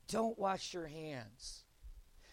don't 0.09 0.39
wash 0.39 0.75
your 0.75 0.87
hands. 0.87 1.65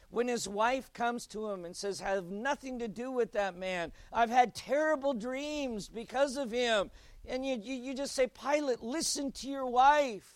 When 0.10 0.28
his 0.28 0.48
wife 0.48 0.92
comes 0.92 1.26
to 1.28 1.50
him 1.50 1.64
and 1.64 1.76
says, 1.76 2.02
have 2.02 2.26
nothing 2.26 2.80
to 2.80 2.90
do 2.90 3.12
with 3.12 3.32
that 3.32 3.56
man, 3.56 3.94
I've 4.12 4.30
had 4.30 4.54
terrible 4.54 5.14
dreams 5.14 5.88
because 5.88 6.36
of 6.36 6.52
him. 6.52 6.92
And 7.26 7.46
you, 7.46 7.56
you, 7.62 7.76
you 7.76 7.94
just 7.94 8.14
say, 8.14 8.28
Pilate, 8.28 8.82
listen 8.82 9.32
to 9.34 9.48
your 9.48 9.68
wife. 9.68 10.36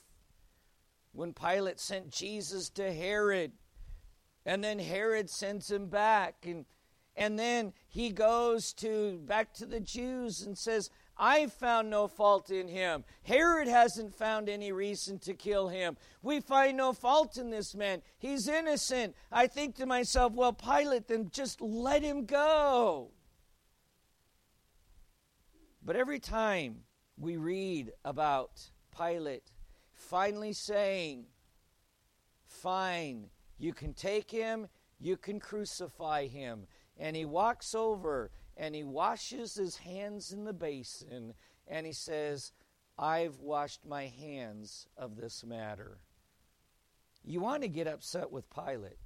When 1.11 1.33
Pilate 1.33 1.79
sent 1.79 2.11
Jesus 2.11 2.69
to 2.71 2.93
Herod, 2.93 3.53
and 4.45 4.63
then 4.63 4.79
Herod 4.79 5.29
sends 5.29 5.71
him 5.71 5.87
back, 5.87 6.45
and, 6.45 6.65
and 7.15 7.39
then 7.39 7.73
he 7.87 8.11
goes 8.11 8.73
to 8.73 9.17
back 9.25 9.53
to 9.55 9.65
the 9.65 9.79
Jews 9.79 10.41
and 10.41 10.57
says, 10.57 10.89
I 11.17 11.47
found 11.47 11.89
no 11.89 12.07
fault 12.07 12.49
in 12.49 12.67
him. 12.67 13.05
Herod 13.23 13.67
hasn't 13.67 14.13
found 14.13 14.49
any 14.49 14.71
reason 14.71 15.19
to 15.19 15.33
kill 15.33 15.69
him. 15.69 15.97
We 16.21 16.41
find 16.41 16.77
no 16.77 16.93
fault 16.93 17.37
in 17.37 17.49
this 17.49 17.73
man. 17.73 18.01
He's 18.17 18.47
innocent. 18.47 19.15
I 19.31 19.47
think 19.47 19.75
to 19.75 19.85
myself, 19.85 20.33
well, 20.33 20.53
Pilate, 20.53 21.07
then 21.07 21.29
just 21.31 21.61
let 21.61 22.03
him 22.03 22.25
go. 22.25 23.11
But 25.83 25.95
every 25.95 26.19
time 26.19 26.83
we 27.17 27.37
read 27.37 27.91
about 28.03 28.71
Pilate 28.97 29.51
finally 29.93 30.53
saying, 30.53 31.25
Fine, 32.45 33.27
you 33.57 33.73
can 33.73 33.93
take 33.93 34.31
him, 34.31 34.67
you 34.99 35.17
can 35.17 35.39
crucify 35.39 36.27
him. 36.27 36.67
And 36.97 37.15
he 37.15 37.25
walks 37.25 37.75
over 37.75 38.31
and 38.57 38.75
he 38.75 38.83
washes 38.83 39.55
his 39.55 39.77
hands 39.77 40.31
in 40.31 40.43
the 40.43 40.53
basin 40.53 41.33
and 41.67 41.85
he 41.85 41.93
says, 41.93 42.51
I've 42.97 43.39
washed 43.39 43.85
my 43.85 44.05
hands 44.05 44.87
of 44.97 45.17
this 45.17 45.43
matter. 45.43 45.99
You 47.23 47.41
want 47.41 47.63
to 47.63 47.67
get 47.67 47.87
upset 47.87 48.31
with 48.31 48.53
Pilate. 48.53 48.99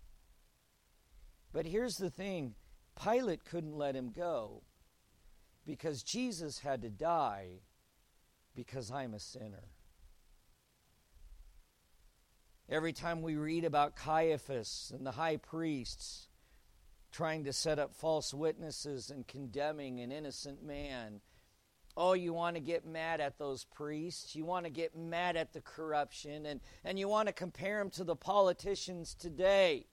But 1.51 1.65
here's 1.65 1.97
the 1.97 2.09
thing 2.09 2.55
Pilate 3.01 3.45
couldn't 3.45 3.77
let 3.77 3.95
him 3.95 4.12
go 4.12 4.62
because 5.65 6.03
Jesus 6.03 6.59
had 6.59 6.81
to 6.81 6.89
die 6.89 7.62
because 8.55 8.91
I'm 8.91 9.13
a 9.13 9.19
sinner. 9.19 9.69
Every 12.67 12.93
time 12.93 13.23
we 13.23 13.35
read 13.35 13.65
about 13.65 13.95
Caiaphas 13.95 14.91
and 14.95 15.05
the 15.05 15.12
high 15.12 15.38
priests, 15.38 16.28
trying 17.12 17.43
to 17.45 17.54
set 17.54 17.80
up 17.80 17.95
false 17.95 18.34
witnesses 18.34 19.10
and 19.10 19.28
condemning 19.28 20.00
an 20.00 20.12
innocent 20.12 20.63
man. 20.63 21.22
Oh, 21.98 22.13
you 22.13 22.34
want 22.34 22.56
to 22.56 22.62
get 22.62 22.86
mad 22.86 23.19
at 23.19 23.38
those 23.38 23.65
priests. 23.65 24.36
You 24.36 24.45
want 24.45 24.65
to 24.65 24.72
get 24.72 24.95
mad 24.95 25.36
at 25.36 25.54
the 25.54 25.62
corruption, 25.62 26.45
and, 26.45 26.62
and 26.84 26.98
you 26.98 27.08
want 27.08 27.28
to 27.28 27.34
compare 27.34 27.80
them 27.80 27.89
to 27.91 28.04
the 28.04 28.15
politicians 28.15 29.15
today. 29.15 29.88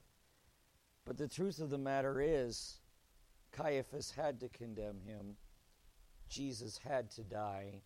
But 1.05 1.17
the 1.17 1.27
truth 1.27 1.59
of 1.59 1.69
the 1.69 1.77
matter 1.77 2.21
is, 2.21 2.79
Caiaphas 3.51 4.11
had 4.11 4.39
to 4.41 4.49
condemn 4.49 5.01
him. 5.05 5.37
Jesus 6.29 6.77
had 6.77 7.09
to 7.11 7.23
die 7.23 7.81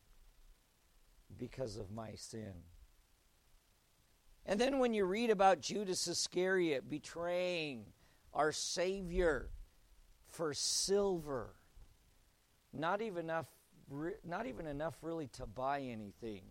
because 1.37 1.77
of 1.77 1.91
my 1.91 2.13
sin. 2.15 2.53
And 4.45 4.59
then 4.59 4.79
when 4.79 4.93
you 4.93 5.05
read 5.05 5.29
about 5.29 5.61
Judas 5.61 6.07
Iscariot 6.07 6.89
betraying 6.89 7.85
our 8.33 8.51
Savior 8.51 9.49
for 10.27 10.53
silver. 10.53 11.55
Not 12.73 13.01
even 13.01 13.25
enough, 13.25 13.47
not 14.25 14.47
even 14.47 14.65
enough 14.65 14.95
really 15.01 15.27
to 15.27 15.45
buy 15.45 15.81
anything. 15.81 16.43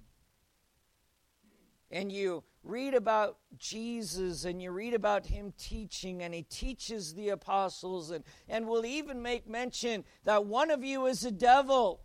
And 1.91 2.13
you 2.13 2.45
read 2.63 2.95
about 2.95 3.39
Jesus 3.59 4.45
and 4.45 4.63
you 4.63 4.71
read 4.71 4.95
about 4.95 5.27
him 5.27 5.53
teaching, 5.59 6.23
and 6.23 6.33
he 6.33 6.43
teaches 6.43 7.15
the 7.15 7.31
apostles, 7.31 8.11
and, 8.11 8.23
and 8.49 8.69
will 8.69 8.87
even 8.87 9.23
make 9.23 9.49
mention 9.49 10.05
that 10.25 10.45
one 10.45 10.71
of 10.71 10.85
you 10.85 11.07
is 11.07 11.25
a 11.25 11.33
devil. 11.33 12.03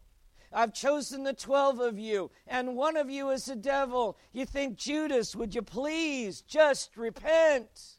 I've 0.52 0.74
chosen 0.74 1.24
the 1.24 1.34
12 1.34 1.82
of 1.82 2.00
you, 2.00 2.32
and 2.48 2.76
one 2.76 2.98
of 2.98 3.10
you 3.10 3.30
is 3.30 3.50
a 3.50 3.56
devil. 3.56 4.18
You 4.32 4.46
think, 4.46 4.78
Judas, 4.78 5.36
would 5.36 5.54
you 5.54 5.62
please 5.62 6.42
just 6.42 6.98
repent? 6.98 7.98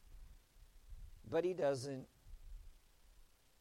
But 1.31 1.45
he 1.45 1.53
doesn't. 1.53 2.07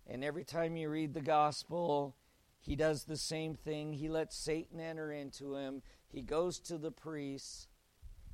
And 0.07 0.23
every 0.23 0.43
time 0.43 0.77
you 0.77 0.89
read 0.89 1.13
the 1.13 1.21
gospel, 1.21 2.15
he 2.59 2.75
does 2.75 3.03
the 3.03 3.17
same 3.17 3.55
thing. 3.55 3.93
He 3.93 4.09
lets 4.09 4.35
Satan 4.35 4.79
enter 4.79 5.11
into 5.11 5.55
him. 5.55 5.81
He 6.07 6.21
goes 6.21 6.59
to 6.61 6.77
the 6.77 6.91
priests. 6.91 7.67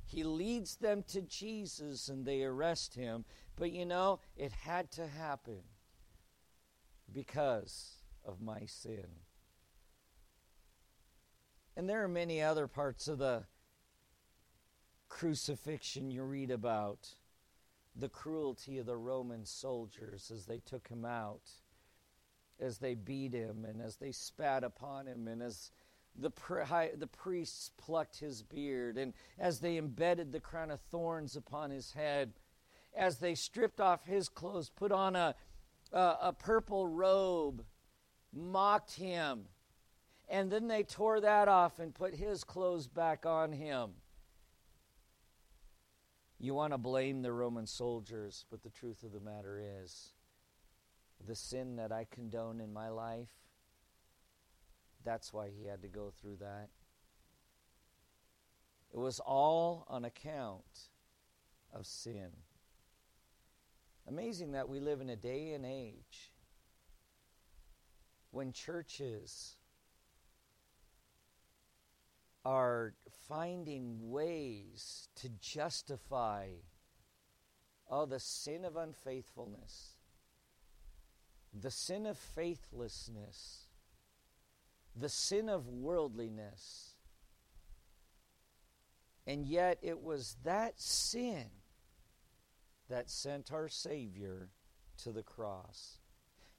He 0.04 0.24
leads 0.24 0.76
them 0.76 1.04
to 1.08 1.22
Jesus 1.22 2.08
and 2.08 2.24
they 2.24 2.42
arrest 2.42 2.94
him. 2.94 3.24
But 3.56 3.72
you 3.72 3.86
know, 3.86 4.20
it 4.36 4.52
had 4.52 4.90
to 4.92 5.06
happen 5.06 5.60
because 7.12 7.96
of 8.24 8.40
my 8.40 8.66
sin. 8.66 9.06
And 11.76 11.88
there 11.88 12.02
are 12.02 12.08
many 12.08 12.42
other 12.42 12.66
parts 12.66 13.08
of 13.08 13.18
the 13.18 13.44
crucifixion 15.08 16.10
you 16.10 16.22
read 16.22 16.50
about 16.50 17.08
the 17.96 18.08
cruelty 18.08 18.78
of 18.78 18.86
the 18.86 18.96
Roman 18.96 19.44
soldiers 19.44 20.30
as 20.34 20.46
they 20.46 20.58
took 20.58 20.88
him 20.88 21.04
out, 21.04 21.50
as 22.60 22.78
they 22.78 22.94
beat 22.94 23.32
him, 23.32 23.64
and 23.68 23.80
as 23.80 23.96
they 23.96 24.12
spat 24.12 24.64
upon 24.64 25.06
him, 25.06 25.28
and 25.28 25.42
as 25.42 25.70
the, 26.18 26.30
the 26.96 27.06
priests 27.06 27.70
plucked 27.76 28.18
his 28.18 28.42
beard, 28.42 28.96
and 28.96 29.12
as 29.38 29.60
they 29.60 29.76
embedded 29.76 30.32
the 30.32 30.40
crown 30.40 30.70
of 30.70 30.80
thorns 30.80 31.36
upon 31.36 31.70
his 31.70 31.92
head, 31.92 32.32
as 32.94 33.18
they 33.18 33.34
stripped 33.34 33.80
off 33.80 34.04
his 34.04 34.28
clothes, 34.28 34.70
put 34.70 34.92
on 34.92 35.16
a, 35.16 35.34
a, 35.92 36.16
a 36.22 36.32
purple 36.32 36.86
robe, 36.86 37.64
mocked 38.32 38.94
him, 38.94 39.44
and 40.28 40.50
then 40.50 40.68
they 40.68 40.82
tore 40.82 41.20
that 41.20 41.48
off 41.48 41.78
and 41.78 41.94
put 41.94 42.14
his 42.14 42.44
clothes 42.44 42.86
back 42.86 43.26
on 43.26 43.52
him. 43.52 43.90
You 46.42 46.54
want 46.54 46.72
to 46.72 46.78
blame 46.78 47.22
the 47.22 47.32
Roman 47.32 47.68
soldiers, 47.68 48.46
but 48.50 48.64
the 48.64 48.68
truth 48.68 49.04
of 49.04 49.12
the 49.12 49.20
matter 49.20 49.62
is 49.80 50.12
the 51.24 51.36
sin 51.36 51.76
that 51.76 51.92
I 51.92 52.04
condone 52.10 52.60
in 52.60 52.72
my 52.72 52.88
life, 52.88 53.30
that's 55.04 55.32
why 55.32 55.50
he 55.56 55.66
had 55.66 55.82
to 55.82 55.88
go 55.88 56.12
through 56.20 56.38
that. 56.40 56.68
It 58.92 58.98
was 58.98 59.20
all 59.20 59.86
on 59.88 60.04
account 60.04 60.88
of 61.72 61.86
sin. 61.86 62.30
Amazing 64.08 64.50
that 64.50 64.68
we 64.68 64.80
live 64.80 65.00
in 65.00 65.10
a 65.10 65.16
day 65.16 65.52
and 65.52 65.64
age 65.64 66.32
when 68.32 68.50
churches 68.50 69.58
are 72.44 72.94
finding 73.28 74.10
ways 74.10 75.08
to 75.14 75.28
justify 75.40 76.48
oh 77.88 78.06
the 78.06 78.18
sin 78.20 78.64
of 78.64 78.76
unfaithfulness 78.76 79.96
the 81.54 81.70
sin 81.70 82.06
of 82.06 82.16
faithlessness 82.18 83.66
the 84.94 85.08
sin 85.08 85.48
of 85.48 85.68
worldliness. 85.68 86.96
And 89.26 89.46
yet 89.46 89.78
it 89.82 90.02
was 90.02 90.36
that 90.44 90.80
sin 90.80 91.46
that 92.88 93.08
sent 93.08 93.52
our 93.52 93.68
savior 93.68 94.50
to 94.98 95.12
the 95.12 95.22
cross. 95.22 95.98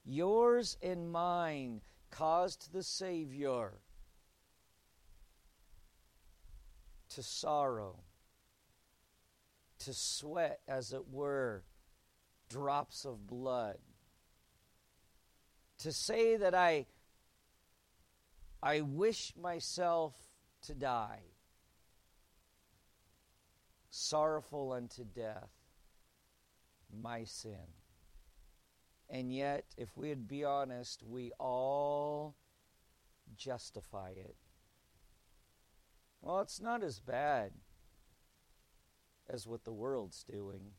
Yours 0.06 0.78
and 0.82 1.12
mine 1.12 1.82
caused 2.10 2.72
the 2.72 2.84
savior 2.84 3.74
to 7.16 7.24
sorrow, 7.24 8.00
to 9.80 9.94
sweat, 9.94 10.60
as 10.68 10.94
it 10.94 11.10
were, 11.10 11.64
drops 12.50 13.06
of 13.06 13.28
blood 13.28 13.78
to 15.84 15.92
say 15.92 16.38
that 16.38 16.56
I, 16.56 16.86
I 18.62 18.82
wish 18.82 19.34
myself 19.36 20.14
to 20.64 20.74
die, 20.74 21.20
sorrowful 23.90 24.72
unto 24.72 25.04
death, 25.04 25.50
my 27.02 27.26
sin. 27.26 27.68
And 29.10 29.34
yet, 29.34 29.66
if 29.78 29.90
we'd 29.98 30.26
be 30.26 30.46
honest, 30.46 31.04
we 31.06 31.34
all 31.38 32.36
justify 33.36 34.12
it. 34.12 34.38
Well, 36.24 36.40
it's 36.40 36.62
not 36.62 36.84
as 36.84 37.02
bad 37.02 37.52
as 39.30 39.46
what 39.46 39.66
the 39.66 39.74
world's 39.74 40.24
doing. 40.24 40.72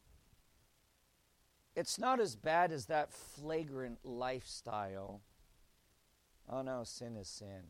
It's 1.77 1.99
not 1.99 2.19
as 2.19 2.35
bad 2.35 2.73
as 2.73 2.87
that 2.87 3.13
flagrant 3.13 3.99
lifestyle. 4.05 5.21
Oh 6.49 6.63
no, 6.63 6.83
sin 6.85 7.17
is 7.17 7.29
sin. 7.29 7.65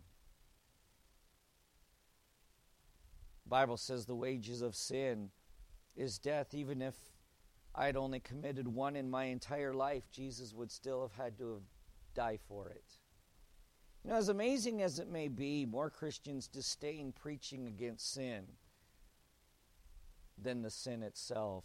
Bible 3.45 3.77
says 3.77 4.07
the 4.07 4.15
wages 4.15 4.63
of 4.63 4.77
sin 4.77 5.31
is 5.97 6.19
death 6.19 6.55
even 6.55 6.81
if 6.81 6.95
I 7.75 7.87
had 7.87 7.97
only 7.97 8.21
committed 8.21 8.69
one 8.69 8.95
in 8.95 9.11
my 9.11 9.25
entire 9.25 9.75
life, 9.75 10.05
Jesus 10.13 10.55
would 10.55 10.71
still 10.71 11.03
have 11.03 11.25
had 11.25 11.37
to 11.39 11.55
have 11.55 11.63
died 12.15 12.41
for 12.47 12.69
it. 12.69 12.85
You 14.05 14.11
know, 14.11 14.17
as 14.17 14.29
amazing 14.29 14.83
as 14.83 14.99
it 14.99 15.09
may 15.09 15.29
be, 15.29 15.65
more 15.65 15.89
Christians 15.89 16.47
disdain 16.47 17.13
preaching 17.13 17.67
against 17.67 18.13
sin 18.13 18.45
than 20.37 20.61
the 20.61 20.71
sin 20.71 21.03
itself. 21.03 21.65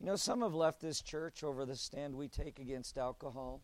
You 0.00 0.06
know, 0.06 0.16
some 0.16 0.42
have 0.42 0.54
left 0.54 0.80
this 0.80 1.00
church 1.00 1.44
over 1.44 1.64
the 1.64 1.76
stand 1.76 2.16
we 2.16 2.26
take 2.26 2.58
against 2.58 2.98
alcohol. 2.98 3.62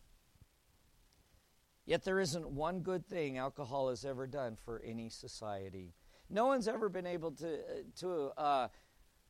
Yet 1.85 2.05
there 2.05 2.21
isn't 2.21 2.47
one 2.47 2.79
good 2.79 3.05
thing 3.07 3.37
alcohol 3.37 3.89
has 3.89 4.05
ever 4.05 4.25
done 4.25 4.55
for 4.55 4.81
any 4.81 5.09
society. 5.09 5.93
No 6.29 6.45
one's 6.45 6.69
ever 6.69 6.87
been 6.87 7.05
able 7.05 7.31
to, 7.31 7.59
to 7.97 8.31
uh, 8.37 8.69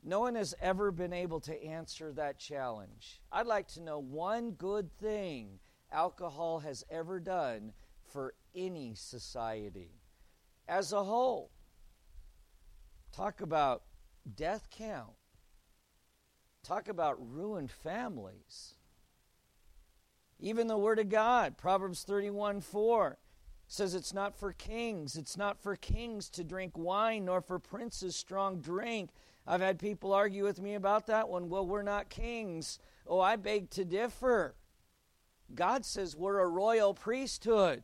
no 0.04 0.20
one 0.20 0.36
has 0.36 0.54
ever 0.62 0.92
been 0.92 1.14
able 1.14 1.40
to 1.42 1.64
answer 1.64 2.12
that 2.12 2.38
challenge. 2.38 3.22
I'd 3.32 3.48
like 3.48 3.70
to 3.70 3.82
know 3.82 3.98
one 3.98 4.52
good 4.52 4.92
thing 5.00 5.60
alcohol 5.92 6.60
has 6.60 6.84
ever 6.92 7.20
done 7.20 7.74
for 8.14 8.34
any 8.56 8.94
society 8.96 10.00
as 10.68 10.94
a 10.94 11.04
whole. 11.04 11.50
Talk 13.12 13.42
about 13.42 13.84
death 14.36 14.70
count. 14.72 15.12
Talk 16.64 16.88
about 16.88 17.18
ruined 17.20 17.72
families. 17.72 18.76
Even 20.40 20.68
the 20.68 20.78
Word 20.78 21.00
of 21.00 21.10
God, 21.10 21.58
Proverbs 21.58 22.04
31 22.04 22.62
4, 22.62 23.18
says 23.68 23.96
it's 23.96 24.14
not 24.14 24.38
for 24.38 24.54
kings. 24.54 25.18
It's 25.18 25.36
not 25.36 25.62
for 25.62 25.76
kings 25.76 26.30
to 26.30 26.44
drink 26.44 26.78
wine, 26.78 27.26
nor 27.26 27.42
for 27.42 27.60
princes 27.60 28.16
strong 28.16 28.62
drink 28.62 29.10
I've 29.46 29.62
had 29.62 29.78
people 29.78 30.14
argue 30.14 30.44
with 30.44 30.62
me 30.62 30.76
about 30.76 31.08
that 31.08 31.28
one. 31.28 31.50
Well, 31.50 31.66
we're 31.66 31.84
not 31.84 32.10
kings. 32.10 32.80
Oh, 33.06 33.20
I 33.20 33.36
beg 33.36 33.70
to 33.72 33.84
differ. 33.84 34.56
God 35.54 35.86
says 35.86 36.16
we're 36.16 36.40
a 36.40 36.48
royal 36.48 36.94
priesthood. 36.94 37.84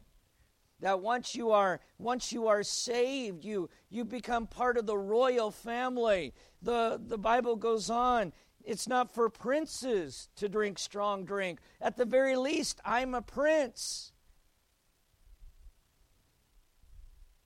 That 0.81 1.01
once 1.01 1.35
you 1.35 1.51
are 1.51 1.81
once 1.97 2.31
you 2.31 2.47
are 2.47 2.63
saved, 2.63 3.43
you 3.43 3.69
you 3.89 4.05
become 4.05 4.47
part 4.47 4.77
of 4.77 4.85
the 4.85 4.97
royal 4.97 5.51
family. 5.51 6.33
The 6.61 7.01
the 7.05 7.17
Bible 7.17 7.55
goes 7.55 7.89
on. 7.89 8.33
It's 8.63 8.87
not 8.87 9.13
for 9.13 9.29
princes 9.29 10.29
to 10.35 10.47
drink 10.47 10.79
strong 10.79 11.25
drink. 11.25 11.59
At 11.81 11.97
the 11.97 12.05
very 12.05 12.35
least, 12.35 12.79
I'm 12.85 13.13
a 13.13 13.21
prince. 13.21 14.11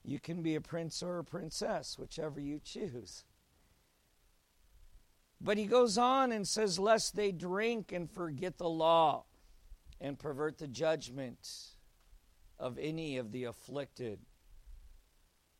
You 0.04 0.20
can 0.20 0.42
be 0.42 0.56
a 0.56 0.62
prince 0.62 1.02
or 1.02 1.20
a 1.20 1.24
princess, 1.24 1.98
whichever 1.98 2.40
you 2.40 2.60
choose. 2.64 3.24
But 5.40 5.58
he 5.58 5.66
goes 5.66 5.98
on 5.98 6.32
and 6.32 6.48
says, 6.48 6.80
Lest 6.80 7.16
they 7.16 7.32
drink 7.32 7.92
and 7.92 8.10
forget 8.10 8.58
the 8.58 8.70
law 8.70 9.26
and 10.00 10.20
pervert 10.20 10.58
the 10.58 10.68
judgment 10.68 11.73
of 12.64 12.80
any 12.80 13.18
of 13.18 13.34
the 13.34 13.44
afflicted. 13.44 14.20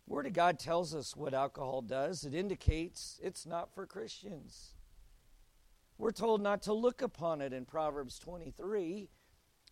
Word 0.08 0.26
of 0.26 0.32
God 0.32 0.58
tells 0.58 0.96
us 0.96 1.18
what 1.18 1.34
alcohol 1.34 1.82
does. 1.82 2.24
It 2.24 2.34
indicates 2.34 3.20
it's 3.22 3.46
not 3.46 3.76
for 3.76 3.86
Christians. 3.86 4.76
We're 5.98 6.12
told 6.12 6.42
not 6.42 6.62
to 6.64 6.74
look 6.74 7.02
upon 7.02 7.42
it 7.42 7.52
in 7.52 7.66
Proverbs 7.66 8.20
23 8.20 9.10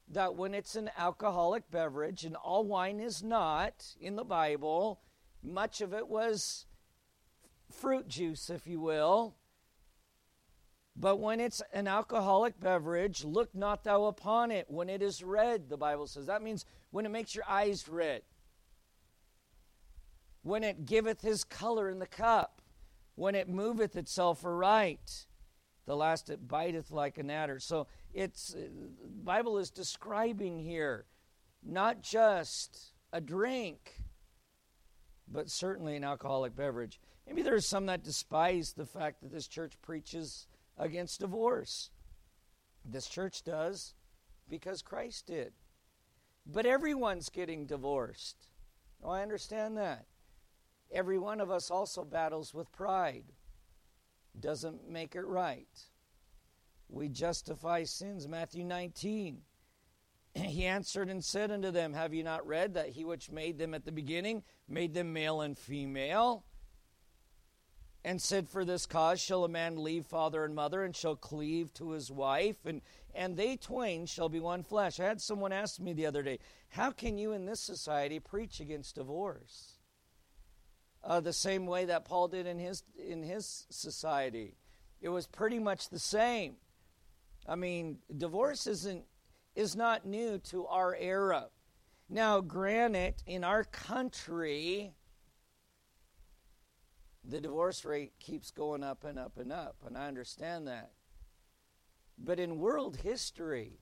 that 0.10 0.36
when 0.36 0.54
it's 0.54 0.76
an 0.76 0.92
alcoholic 0.98 1.72
beverage, 1.72 2.26
and 2.26 2.36
all 2.36 2.66
wine 2.66 3.00
is 3.00 3.24
not 3.24 3.86
in 4.02 4.18
the 4.18 4.26
Bible, 4.26 5.00
much 5.42 5.80
of 5.80 5.94
it 5.94 6.10
was 6.10 6.66
fruit 7.72 8.10
juice, 8.10 8.50
if 8.50 8.68
you 8.68 8.82
will. 8.82 9.36
But 10.96 11.18
when 11.18 11.40
it's 11.40 11.62
an 11.74 11.88
alcoholic 11.88 12.60
beverage, 12.60 13.24
look 13.24 13.56
not 13.56 13.84
thou 13.84 14.06
upon 14.06 14.52
it. 14.52 14.70
When 14.70 14.90
it 14.90 15.02
is 15.02 15.24
red, 15.24 15.70
the 15.70 15.78
Bible 15.78 16.08
says. 16.08 16.26
That 16.26 16.42
means 16.42 16.66
when 16.92 17.06
it 17.06 17.10
makes 17.10 17.34
your 17.34 17.46
eyes 17.48 17.88
red. 17.88 18.24
When 20.44 20.64
it 20.64 20.86
giveth 20.86 21.22
his 21.22 21.44
color 21.44 21.90
in 21.90 22.00
the 22.00 22.08
cup. 22.08 22.62
When 23.16 23.36
it 23.36 23.48
moveth 23.48 23.96
itself 23.96 24.44
aright. 24.46 25.28
The 25.86 25.96
last 25.96 26.30
it 26.30 26.48
biteth 26.48 26.92
like 26.92 27.18
an 27.18 27.30
adder. 27.30 27.60
So 27.60 27.88
it's 28.14 28.54
uh, 28.54 28.68
Bible 29.24 29.58
is 29.58 29.70
describing 29.70 30.60
here 30.60 31.06
not 31.64 32.02
just 32.02 32.94
a 33.14 33.22
drink, 33.22 33.96
but 35.28 35.50
certainly 35.50 35.96
an 35.96 36.04
alcoholic 36.04 36.56
beverage. 36.56 37.00
Maybe 37.28 37.42
there's 37.42 37.66
some 37.66 37.86
that 37.88 38.04
despise 38.04 38.74
the 38.74 38.86
fact 38.86 39.22
that 39.22 39.32
this 39.32 39.48
church 39.48 39.74
preaches 39.82 40.48
against 40.82 41.20
divorce. 41.20 41.92
This 42.84 43.08
church 43.08 43.44
does 43.44 43.94
because 44.50 44.82
Christ 44.82 45.28
did. 45.28 45.54
But 46.46 46.66
everyone's 46.66 47.30
getting 47.30 47.68
divorced. 47.68 48.48
Oh, 49.04 49.12
I 49.12 49.22
understand 49.22 49.78
that. 49.78 50.06
Every 50.92 51.20
one 51.20 51.40
of 51.40 51.52
us 51.52 51.72
also 51.72 52.04
battles 52.04 52.54
with 52.54 52.72
pride. 52.72 53.26
Doesn't 54.38 54.90
make 54.90 55.16
it 55.16 55.26
right. 55.26 55.70
We 56.90 57.08
justify 57.08 57.84
sins. 57.84 58.28
Matthew 58.28 58.66
19. 58.66 59.42
He 60.34 60.66
answered 60.66 61.10
and 61.10 61.22
said 61.22 61.52
unto 61.52 61.72
them, 61.72 61.92
Have 61.92 62.14
you 62.14 62.24
not 62.24 62.48
read 62.48 62.76
that 62.76 62.88
he 62.88 63.04
which 63.04 63.30
made 63.30 63.58
them 63.58 63.74
at 63.74 63.84
the 63.84 63.92
beginning 63.92 64.44
made 64.66 64.94
them 64.94 65.12
male 65.12 65.42
and 65.42 65.58
female? 65.58 66.46
And 68.04 68.22
said, 68.22 68.50
For 68.50 68.66
this 68.66 68.86
cause 68.86 69.20
shall 69.20 69.44
a 69.44 69.50
man 69.50 69.84
leave 69.84 70.06
father 70.06 70.44
and 70.44 70.56
mother, 70.56 70.84
and 70.84 70.96
shall 70.96 71.16
cleave 71.16 71.74
to 71.76 71.92
his 71.92 72.12
wife, 72.12 72.66
and, 72.66 72.82
and 73.14 73.38
they 73.38 73.58
twain 73.58 74.06
shall 74.06 74.30
be 74.30 74.40
one 74.40 74.64
flesh. 74.64 75.00
I 75.00 75.06
had 75.06 75.22
someone 75.22 75.52
ask 75.52 75.80
me 75.80 75.94
the 75.94 76.06
other 76.06 76.24
day, 76.24 76.40
How 76.70 76.92
can 76.92 77.18
you 77.18 77.34
in 77.34 77.46
this 77.46 77.60
society 77.60 78.20
preach 78.20 78.60
against 78.60 78.96
divorce? 78.96 79.74
Uh, 81.04 81.20
the 81.20 81.34
same 81.34 81.66
way 81.66 81.86
that 81.86 82.06
Paul 82.06 82.28
did 82.28 82.46
in 82.46 82.60
his, 82.60 82.84
in 82.96 83.24
his 83.24 83.66
society. 83.70 84.56
It 85.02 85.10
was 85.10 85.26
pretty 85.26 85.58
much 85.58 85.90
the 85.90 86.00
same. 86.00 86.58
I 87.48 87.56
mean, 87.56 87.98
divorce 88.16 88.68
isn't, 88.68 89.04
is 89.56 89.76
not 89.76 90.06
new 90.06 90.38
to 90.50 90.68
our 90.68 90.96
era. 90.96 91.48
Now, 92.08 92.40
granted, 92.40 93.16
in 93.26 93.44
our 93.44 93.64
country, 93.64 94.94
the 97.24 97.40
divorce 97.42 97.86
rate 97.86 98.14
keeps 98.20 98.52
going 98.52 98.84
up 98.84 99.04
and 99.04 99.20
up 99.20 99.38
and 99.38 99.52
up, 99.52 99.76
and 99.86 99.98
I 99.98 100.08
understand 100.08 100.68
that. 100.68 100.92
But 102.18 102.40
in 102.40 102.60
world 102.60 102.98
history, 102.98 103.80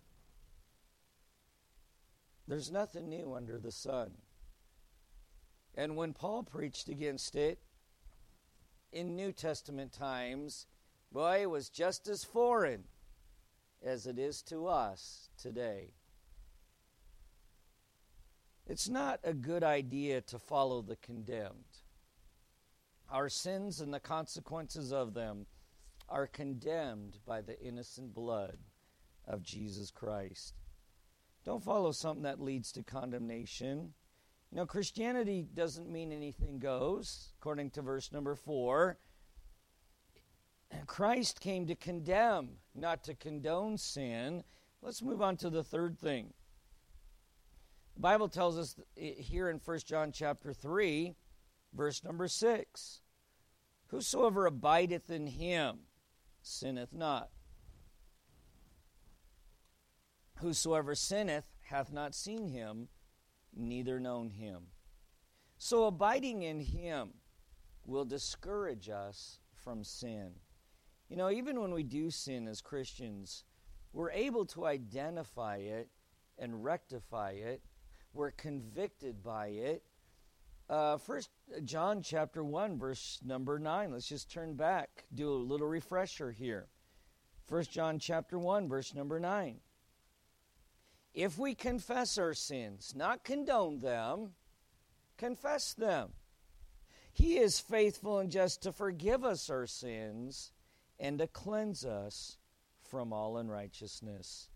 there's 2.47 2.71
nothing 2.71 3.09
new 3.09 3.33
under 3.33 3.57
the 3.57 3.71
sun. 3.71 4.11
And 5.75 5.95
when 5.95 6.13
Paul 6.13 6.43
preached 6.43 6.89
against 6.89 7.35
it 7.35 7.59
in 8.91 9.15
New 9.15 9.31
Testament 9.31 9.93
times, 9.93 10.65
boy, 11.11 11.43
it 11.43 11.49
was 11.49 11.69
just 11.69 12.07
as 12.07 12.23
foreign 12.23 12.85
as 13.83 14.07
it 14.07 14.19
is 14.19 14.41
to 14.43 14.67
us 14.67 15.29
today. 15.37 15.91
It's 18.67 18.89
not 18.89 19.19
a 19.23 19.33
good 19.33 19.63
idea 19.63 20.21
to 20.21 20.37
follow 20.37 20.81
the 20.81 20.97
condemned. 20.97 21.68
Our 23.11 23.29
sins 23.29 23.81
and 23.81 23.93
the 23.93 23.99
consequences 23.99 24.93
of 24.93 25.13
them 25.13 25.47
are 26.07 26.27
condemned 26.27 27.17
by 27.25 27.41
the 27.41 27.59
innocent 27.59 28.13
blood 28.13 28.57
of 29.27 29.43
Jesus 29.43 29.91
Christ. 29.91 30.53
Don't 31.43 31.63
follow 31.63 31.91
something 31.91 32.23
that 32.23 32.41
leads 32.41 32.71
to 32.73 32.83
condemnation. 32.83 33.93
You 34.51 34.57
know, 34.57 34.65
Christianity 34.65 35.47
doesn't 35.53 35.89
mean 35.89 36.11
anything 36.11 36.59
goes, 36.59 37.33
according 37.39 37.71
to 37.71 37.81
verse 37.81 38.11
number 38.11 38.35
four. 38.35 38.97
Christ 40.85 41.39
came 41.39 41.65
to 41.67 41.75
condemn, 41.75 42.49
not 42.75 43.03
to 43.05 43.15
condone 43.15 43.77
sin. 43.77 44.43
Let's 44.81 45.01
move 45.01 45.21
on 45.21 45.37
to 45.37 45.49
the 45.49 45.63
third 45.63 45.97
thing. 45.97 46.33
The 47.95 48.01
Bible 48.01 48.29
tells 48.29 48.57
us 48.57 48.75
here 48.95 49.49
in 49.49 49.59
1 49.63 49.79
John 49.85 50.11
chapter 50.11 50.53
3, 50.53 51.15
verse 51.73 52.03
number 52.03 52.27
6 52.27 53.01
Whosoever 53.87 54.45
abideth 54.45 55.09
in 55.09 55.27
him 55.27 55.79
sinneth 56.41 56.93
not. 56.93 57.29
Whosoever 60.39 60.95
sinneth 60.95 61.45
hath 61.69 61.91
not 61.91 62.15
seen 62.15 62.47
him, 62.47 62.87
neither 63.55 63.99
known 63.99 64.29
him. 64.29 64.67
So 65.57 65.85
abiding 65.85 66.43
in 66.43 66.61
him 66.61 67.15
will 67.85 68.05
discourage 68.05 68.89
us 68.89 69.39
from 69.53 69.83
sin. 69.83 70.31
You 71.09 71.17
know, 71.17 71.29
even 71.29 71.59
when 71.59 71.73
we 71.73 71.83
do 71.83 72.11
sin 72.11 72.47
as 72.47 72.61
Christians, 72.61 73.43
we're 73.91 74.11
able 74.11 74.45
to 74.45 74.65
identify 74.65 75.57
it 75.57 75.89
and 76.37 76.63
rectify 76.63 77.31
it. 77.31 77.61
We're 78.13 78.31
convicted 78.31 79.23
by 79.23 79.47
it. 79.47 79.83
Uh, 80.69 80.97
first 80.97 81.31
John 81.63 82.03
chapter 82.03 82.43
1, 82.43 82.77
verse 82.77 83.19
number 83.25 83.57
9. 83.57 83.91
Let's 83.91 84.07
just 84.07 84.29
turn 84.29 84.53
back, 84.53 85.05
do 85.13 85.31
a 85.31 85.33
little 85.33 85.67
refresher 85.67 86.31
here. 86.31 86.67
First 87.47 87.71
John 87.71 87.97
chapter 87.97 88.37
1, 88.37 88.69
verse 88.69 88.93
number 88.93 89.19
9. 89.19 89.59
If 91.15 91.39
we 91.39 91.55
confess 91.55 92.19
our 92.19 92.35
sins, 92.35 92.93
not 92.95 93.23
condone 93.23 93.79
them, 93.79 94.33
confess 95.17 95.73
them. 95.73 96.09
He 97.11 97.39
is 97.39 97.59
faithful 97.59 98.19
and 98.19 98.31
just 98.31 98.61
to 98.61 98.71
forgive 98.71 99.25
us 99.25 99.49
our 99.49 99.65
sins 99.65 100.51
and 100.99 101.17
to 101.17 101.25
cleanse 101.25 101.83
us 101.83 102.37
from 102.91 103.11
all 103.11 103.37
unrighteousness. 103.37 104.49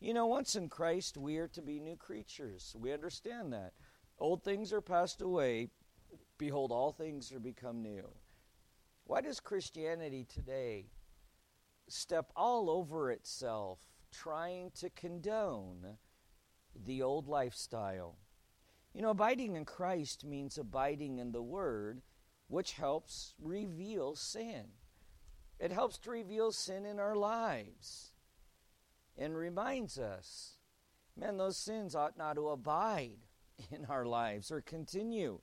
You 0.00 0.12
know, 0.12 0.26
once 0.26 0.56
in 0.56 0.68
Christ, 0.68 1.16
we 1.16 1.36
are 1.38 1.46
to 1.48 1.62
be 1.62 1.78
new 1.78 1.94
creatures. 1.94 2.74
We 2.76 2.92
understand 2.92 3.52
that. 3.52 3.72
Old 4.18 4.44
things 4.44 4.72
are 4.72 4.80
passed 4.80 5.20
away. 5.20 5.68
Behold, 6.38 6.72
all 6.72 6.92
things 6.92 7.32
are 7.32 7.40
become 7.40 7.82
new. 7.82 8.08
Why 9.04 9.20
does 9.20 9.40
Christianity 9.40 10.24
today 10.24 10.86
step 11.88 12.32
all 12.36 12.70
over 12.70 13.10
itself 13.10 13.78
trying 14.12 14.70
to 14.76 14.90
condone 14.90 15.98
the 16.86 17.02
old 17.02 17.28
lifestyle? 17.28 18.16
You 18.94 19.02
know, 19.02 19.10
abiding 19.10 19.56
in 19.56 19.64
Christ 19.64 20.24
means 20.24 20.58
abiding 20.58 21.18
in 21.18 21.32
the 21.32 21.42
Word, 21.42 22.02
which 22.48 22.72
helps 22.72 23.34
reveal 23.40 24.14
sin. 24.14 24.64
It 25.58 25.72
helps 25.72 25.98
to 25.98 26.10
reveal 26.10 26.52
sin 26.52 26.84
in 26.84 26.98
our 26.98 27.16
lives 27.16 28.12
and 29.16 29.36
reminds 29.36 29.98
us, 29.98 30.56
man, 31.16 31.36
those 31.36 31.56
sins 31.56 31.94
ought 31.94 32.18
not 32.18 32.34
to 32.34 32.48
abide 32.48 33.18
in 33.70 33.84
our 33.86 34.04
lives 34.04 34.50
or 34.50 34.60
continue. 34.60 35.40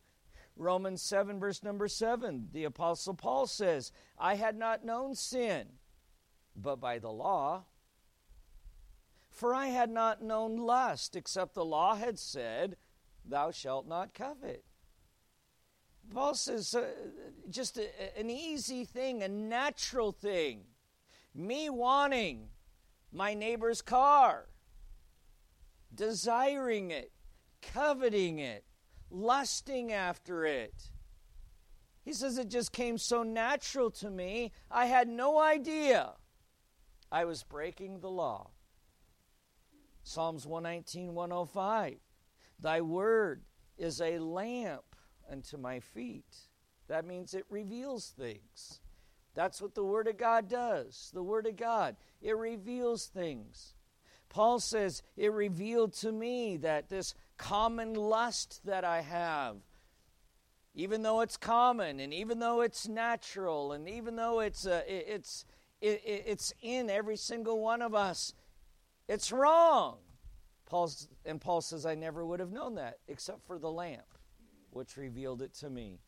Romans 0.55 1.01
7, 1.01 1.39
verse 1.39 1.63
number 1.63 1.87
7, 1.87 2.49
the 2.51 2.65
Apostle 2.65 3.13
Paul 3.13 3.47
says, 3.47 3.91
I 4.17 4.35
had 4.35 4.57
not 4.57 4.83
known 4.83 5.15
sin, 5.15 5.67
but 6.55 6.81
by 6.81 6.99
the 6.99 7.11
law. 7.11 7.63
For 9.29 9.53
I 9.53 9.67
had 9.67 9.89
not 9.89 10.21
known 10.21 10.57
lust, 10.57 11.15
except 11.15 11.53
the 11.53 11.63
law 11.63 11.95
had 11.95 12.19
said, 12.19 12.75
Thou 13.25 13.51
shalt 13.51 13.87
not 13.87 14.13
covet. 14.13 14.65
Paul 16.09 16.33
says, 16.33 16.73
uh, 16.73 16.87
just 17.49 17.77
a, 17.77 18.19
an 18.19 18.29
easy 18.29 18.83
thing, 18.83 19.21
a 19.21 19.27
natural 19.27 20.11
thing. 20.11 20.61
Me 21.35 21.69
wanting 21.69 22.49
my 23.11 23.33
neighbor's 23.33 23.81
car, 23.81 24.47
desiring 25.93 26.91
it, 26.91 27.11
coveting 27.61 28.39
it, 28.39 28.63
lusting 29.09 29.91
after 29.91 30.45
it. 30.45 30.91
He 32.03 32.13
says 32.13 32.37
it 32.37 32.49
just 32.49 32.71
came 32.71 32.97
so 32.97 33.23
natural 33.23 33.91
to 33.91 34.09
me, 34.09 34.51
I 34.71 34.85
had 34.85 35.07
no 35.07 35.39
idea 35.39 36.13
I 37.11 37.25
was 37.25 37.43
breaking 37.43 37.99
the 37.99 38.09
law. 38.09 38.51
Psalms 40.03 40.45
119, 40.45 41.13
105. 41.13 41.97
Thy 42.59 42.81
word 42.81 43.43
is 43.77 44.01
a 44.01 44.19
lamp 44.19 44.95
unto 45.29 45.57
my 45.57 45.79
feet. 45.79 46.35
That 46.87 47.05
means 47.05 47.33
it 47.33 47.45
reveals 47.49 48.09
things. 48.09 48.81
That's 49.35 49.61
what 49.61 49.75
the 49.75 49.83
Word 49.83 50.07
of 50.07 50.17
God 50.17 50.49
does. 50.49 51.11
The 51.13 51.23
Word 51.23 51.45
of 51.45 51.55
God, 51.55 51.95
it 52.21 52.35
reveals 52.35 53.05
things. 53.05 53.75
Paul 54.27 54.59
says, 54.59 55.01
It 55.15 55.31
revealed 55.31 55.93
to 55.93 56.11
me 56.11 56.57
that 56.57 56.89
this 56.89 57.13
common 57.39 57.95
lust 57.95 58.61
that 58.65 58.83
I 58.83 59.01
have, 59.01 59.55
even 60.75 61.01
though 61.01 61.21
it's 61.21 61.37
common 61.37 61.99
and 61.99 62.13
even 62.13 62.37
though 62.37 62.61
it's 62.61 62.87
natural 62.87 63.71
and 63.71 63.89
even 63.89 64.15
though 64.15 64.41
it's, 64.41 64.67
uh, 64.67 64.83
it's, 64.85 65.45
it, 65.81 66.01
it's 66.05 66.53
in 66.61 66.89
every 66.89 67.15
single 67.15 67.59
one 67.59 67.81
of 67.81 67.95
us, 67.95 68.33
it's 69.07 69.31
wrong. 69.31 69.97
Paul's, 70.67 71.07
and 71.25 71.41
Paul 71.41 71.61
says, 71.61 71.85
I 71.85 71.95
never 71.95 72.23
would 72.23 72.39
have 72.39 72.51
known 72.51 72.75
that 72.75 72.97
except 73.07 73.47
for 73.47 73.57
the 73.57 73.71
lamp 73.71 74.03
which 74.69 74.97
revealed 74.97 75.41
it 75.41 75.55
to 75.55 75.69
me. 75.69 75.99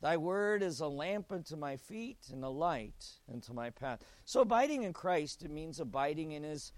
Thy 0.00 0.16
word 0.16 0.62
is 0.62 0.80
a 0.80 0.86
lamp 0.86 1.32
unto 1.32 1.56
my 1.56 1.76
feet 1.76 2.18
and 2.32 2.44
a 2.44 2.48
light 2.48 3.04
unto 3.32 3.52
my 3.52 3.70
path. 3.70 4.00
So 4.24 4.42
abiding 4.42 4.84
in 4.84 4.92
Christ, 4.92 5.42
it 5.42 5.50
means 5.50 5.80
abiding 5.80 6.32
in 6.32 6.42
his, 6.42 6.72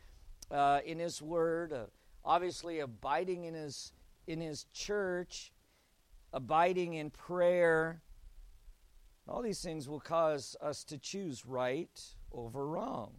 uh, 0.50 0.80
in 0.84 0.98
his 0.98 1.20
word, 1.20 1.72
uh, 1.72 1.84
obviously 2.24 2.80
abiding 2.80 3.44
in 3.44 3.54
his, 3.54 3.92
in 4.26 4.40
his 4.40 4.66
church, 4.72 5.52
abiding 6.32 6.94
in 6.94 7.10
prayer. 7.10 8.02
All 9.28 9.42
these 9.42 9.62
things 9.62 9.88
will 9.88 10.00
cause 10.00 10.56
us 10.60 10.84
to 10.84 10.98
choose 10.98 11.46
right 11.46 12.00
over 12.32 12.66
wrong. 12.66 13.12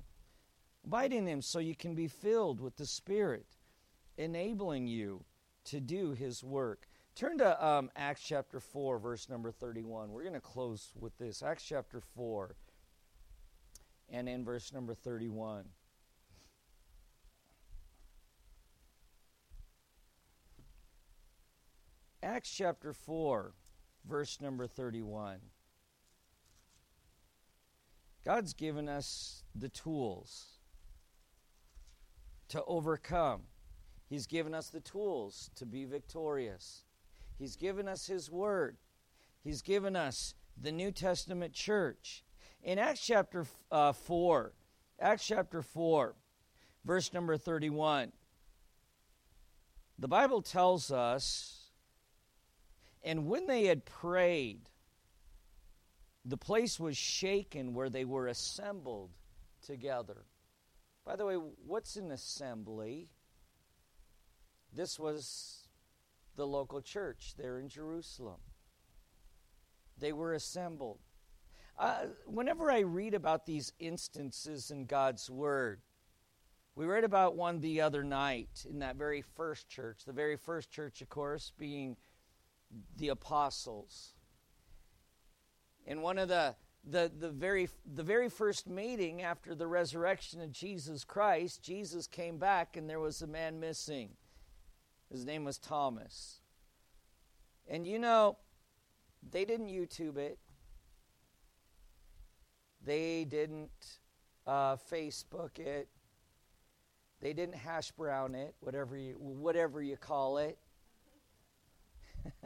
Abide 0.85 1.13
in 1.13 1.27
him 1.27 1.41
so 1.41 1.59
you 1.59 1.75
can 1.75 1.95
be 1.95 2.07
filled 2.07 2.59
with 2.59 2.75
the 2.75 2.85
Spirit, 2.85 3.45
enabling 4.17 4.87
you 4.87 5.23
to 5.65 5.79
do 5.79 6.11
his 6.11 6.43
work. 6.43 6.87
Turn 7.15 7.37
to 7.37 7.65
um, 7.65 7.89
Acts 7.95 8.23
chapter 8.23 8.59
4, 8.59 8.99
verse 8.99 9.29
number 9.29 9.51
31. 9.51 10.11
We're 10.11 10.23
going 10.23 10.33
to 10.33 10.41
close 10.41 10.91
with 10.99 11.17
this. 11.17 11.43
Acts 11.43 11.63
chapter 11.63 12.01
4, 12.15 12.55
and 14.09 14.27
in 14.27 14.43
verse 14.43 14.73
number 14.73 14.93
31. 14.93 15.65
Acts 22.23 22.49
chapter 22.49 22.93
4, 22.93 23.53
verse 24.07 24.39
number 24.39 24.65
31. 24.65 25.39
God's 28.25 28.53
given 28.53 28.87
us 28.87 29.43
the 29.53 29.67
tools 29.67 30.59
to 32.47 32.63
overcome. 32.63 33.41
He's 34.09 34.25
given 34.25 34.53
us 34.53 34.69
the 34.69 34.79
tools 34.79 35.49
to 35.55 35.65
be 35.65 35.83
victorious. 35.83 36.85
He's 37.37 37.57
given 37.57 37.89
us 37.89 38.07
His 38.07 38.31
Word. 38.31 38.77
He's 39.43 39.61
given 39.61 39.97
us 39.97 40.33
the 40.55 40.71
New 40.71 40.91
Testament 40.91 41.53
church. 41.53 42.23
In 42.63 42.79
Acts 42.79 43.05
chapter 43.05 43.45
uh, 43.69 43.91
4, 43.91 44.53
Acts 45.01 45.27
chapter 45.27 45.61
4, 45.61 46.15
verse 46.85 47.11
number 47.11 47.35
31, 47.35 48.13
the 49.99 50.07
Bible 50.07 50.41
tells 50.41 50.89
us, 50.89 51.62
and 53.03 53.27
when 53.27 53.47
they 53.47 53.65
had 53.65 53.85
prayed, 53.85 54.69
the 56.25 56.37
place 56.37 56.79
was 56.79 56.95
shaken 56.95 57.73
where 57.73 57.89
they 57.89 58.05
were 58.05 58.27
assembled 58.27 59.11
together. 59.65 60.25
By 61.05 61.17
the 61.17 61.25
way, 61.25 61.35
what's 61.35 61.97
an 61.97 62.11
assembly? 62.11 63.09
This 64.73 64.97
was 64.97 65.67
the 66.35 66.47
local 66.47 66.81
church 66.81 67.33
there 67.37 67.59
in 67.59 67.67
Jerusalem. 67.67 68.39
They 69.99 70.13
were 70.13 70.33
assembled. 70.33 70.99
Uh, 71.77 72.05
whenever 72.25 72.71
I 72.71 72.79
read 72.79 73.13
about 73.13 73.45
these 73.45 73.73
instances 73.79 74.71
in 74.71 74.85
God's 74.85 75.29
Word, 75.29 75.81
we 76.75 76.85
read 76.85 77.03
about 77.03 77.35
one 77.35 77.59
the 77.59 77.81
other 77.81 78.03
night 78.03 78.65
in 78.67 78.79
that 78.79 78.95
very 78.95 79.21
first 79.21 79.69
church, 79.69 80.05
the 80.05 80.13
very 80.13 80.37
first 80.37 80.71
church, 80.71 81.01
of 81.01 81.09
course, 81.09 81.51
being 81.57 81.97
the 82.97 83.09
apostles. 83.09 84.13
In 85.85 86.01
one 86.01 86.17
of 86.17 86.27
the 86.29 86.55
the, 86.85 87.09
the, 87.17 87.29
very, 87.29 87.69
the 87.95 88.03
very 88.03 88.27
first 88.27 88.67
meeting 88.67 89.21
after 89.21 89.55
the 89.55 89.67
resurrection 89.67 90.41
of 90.41 90.51
Jesus 90.51 91.05
Christ, 91.05 91.63
Jesus 91.63 92.07
came 92.07 92.37
back 92.37 92.75
and 92.75 92.89
there 92.89 92.99
was 92.99 93.21
a 93.21 93.27
man 93.27 93.57
missing. 93.57 94.09
His 95.09 95.25
name 95.25 95.45
was 95.45 95.57
Thomas. 95.57 96.41
And 97.69 97.87
you 97.87 97.99
know, 97.99 98.37
they 99.31 99.45
didn't 99.45 99.69
YouTube 99.69 100.17
it, 100.17 100.39
they 102.85 103.23
didn't 103.23 103.69
uh, 104.45 104.75
Facebook 104.75 105.59
it, 105.59 105.87
They 107.23 107.31
didn't 107.31 107.55
hash 107.55 107.91
brown 107.91 108.35
it, 108.35 108.53
whatever 108.59 108.97
you, 108.97 109.15
whatever 109.17 109.81
you 109.81 109.95
call 109.95 110.39
it. 110.39 110.57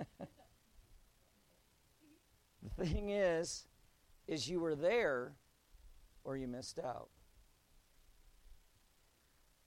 the 2.77 2.85
thing 2.85 3.09
is, 3.09 3.67
is 4.27 4.49
you 4.49 4.59
were 4.59 4.75
there 4.75 5.33
or 6.23 6.37
you 6.37 6.47
missed 6.47 6.79
out. 6.79 7.09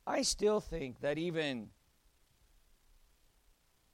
I 0.06 0.22
still 0.22 0.61
think 0.61 1.00
that 1.00 1.18
even 1.18 1.68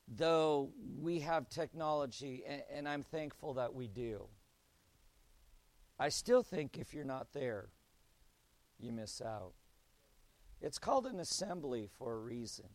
though 0.08 0.70
we 0.98 1.20
have 1.20 1.48
technology, 1.48 2.44
and, 2.46 2.62
and, 2.72 2.88
I'm 2.88 3.02
thankful 3.02 3.54
that 3.54 3.74
we 3.74 3.88
do, 3.88 4.26
I 5.98 6.08
still 6.08 6.42
think 6.42 6.78
if 6.78 6.94
you're 6.94 7.04
not 7.04 7.32
there, 7.32 7.68
you 8.78 8.92
miss 8.92 9.20
out. 9.20 9.52
It's 10.60 10.78
called 10.78 11.06
an 11.06 11.20
assembly 11.20 11.88
for 11.98 12.14
a 12.14 12.18
reason. 12.18 12.66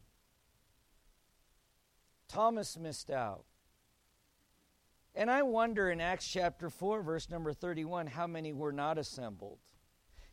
Thomas 2.31 2.77
missed 2.77 3.11
out. 3.11 3.43
And 5.13 5.29
I 5.29 5.41
wonder 5.41 5.91
in 5.91 5.99
Acts 5.99 6.27
chapter 6.27 6.69
4, 6.69 7.01
verse 7.01 7.29
number 7.29 7.51
31, 7.51 8.07
how 8.07 8.27
many 8.27 8.53
were 8.53 8.71
not 8.71 8.97
assembled. 8.97 9.59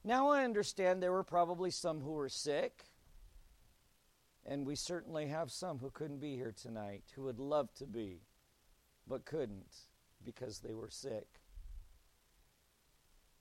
Now 0.05 0.29
I 0.31 0.45
understand 0.45 1.03
there 1.03 1.11
were 1.11 1.25
probably 1.25 1.73
some 1.73 2.01
who 2.01 2.13
were 2.13 2.29
sick, 2.29 2.85
and 4.47 4.65
we 4.65 4.77
certainly 4.77 5.27
have 5.27 5.51
some 5.51 5.79
who 5.79 5.91
couldn't 5.91 6.21
be 6.21 6.37
here 6.37 6.55
tonight, 6.57 7.03
who 7.17 7.25
would 7.25 7.41
love 7.41 7.75
to 7.75 7.87
be, 7.87 8.21
but 9.09 9.25
couldn't 9.25 9.75
because 10.25 10.61
they 10.61 10.75
were 10.75 10.91
sick. 10.91 11.27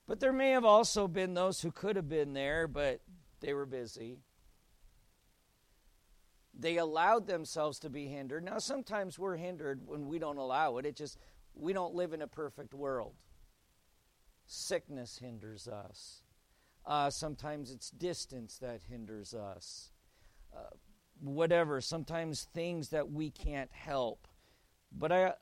But 0.08 0.18
there 0.18 0.32
may 0.32 0.50
have 0.50 0.64
also 0.64 1.06
been 1.06 1.34
those 1.34 1.60
who 1.60 1.70
could 1.70 1.94
have 1.94 2.08
been 2.08 2.32
there, 2.32 2.66
but 2.66 3.02
they 3.40 3.54
were 3.54 3.66
busy. 3.66 4.18
They 6.58 6.78
allowed 6.78 7.26
themselves 7.26 7.78
to 7.80 7.90
be 7.90 8.08
hindered. 8.08 8.44
Now, 8.44 8.58
sometimes 8.58 9.18
we're 9.18 9.36
hindered 9.36 9.80
when 9.86 10.08
we 10.08 10.18
don't 10.18 10.38
allow 10.38 10.78
it. 10.78 10.86
It 10.86 10.96
just, 10.96 11.16
we 11.54 11.72
don't 11.72 11.94
live 11.94 12.12
in 12.12 12.22
a 12.22 12.26
perfect 12.26 12.74
world. 12.74 13.14
Sickness 14.46 15.18
hinders 15.18 15.68
us. 15.68 16.22
Uh, 16.84 17.10
sometimes 17.10 17.70
it's 17.70 17.90
distance 17.90 18.58
that 18.58 18.80
hinders 18.88 19.34
us. 19.34 19.92
Uh, 20.56 20.70
whatever, 21.20 21.80
sometimes 21.80 22.48
things 22.54 22.88
that 22.88 23.10
we 23.10 23.30
can't 23.30 23.70
help. 23.72 24.26
But 24.90 25.12
I, 25.12 25.34